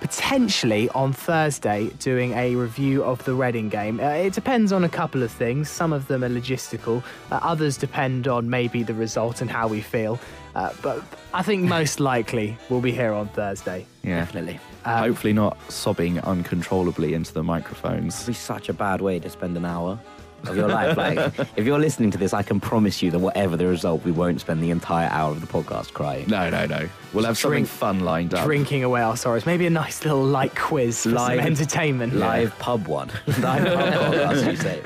[0.00, 4.00] potentially on Thursday doing a review of the Reading game.
[4.00, 5.70] Uh, it depends on a couple of things.
[5.70, 9.80] Some of them are logistical, uh, others depend on maybe the result and how we
[9.80, 10.18] feel.
[10.54, 13.86] Uh, but I think most likely we'll be here on Thursday.
[14.02, 14.58] Yeah, Definitely.
[14.84, 18.16] hopefully not sobbing uncontrollably into the microphones.
[18.16, 19.98] It'd be such a bad way to spend an hour
[20.46, 20.96] of your life.
[20.96, 21.18] Like,
[21.56, 24.40] if you're listening to this, I can promise you that whatever the result, we won't
[24.40, 26.26] spend the entire hour of the podcast crying.
[26.28, 26.88] No, no, no.
[27.12, 28.44] We'll have something fun lined up.
[28.44, 29.46] Drinking away our sorrows.
[29.46, 32.14] Maybe a nice little light quiz for Live- some entertainment.
[32.14, 33.08] Live pub one.
[33.26, 34.82] Live pub podcast, you say.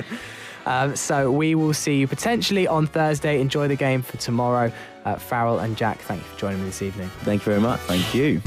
[0.66, 3.40] Um, so we will see you potentially on Thursday.
[3.40, 4.72] Enjoy the game for tomorrow.
[5.04, 7.10] Uh, Farrell and Jack, thank you for joining me this evening.
[7.20, 7.80] Thank you very much.
[7.80, 8.40] Thank you.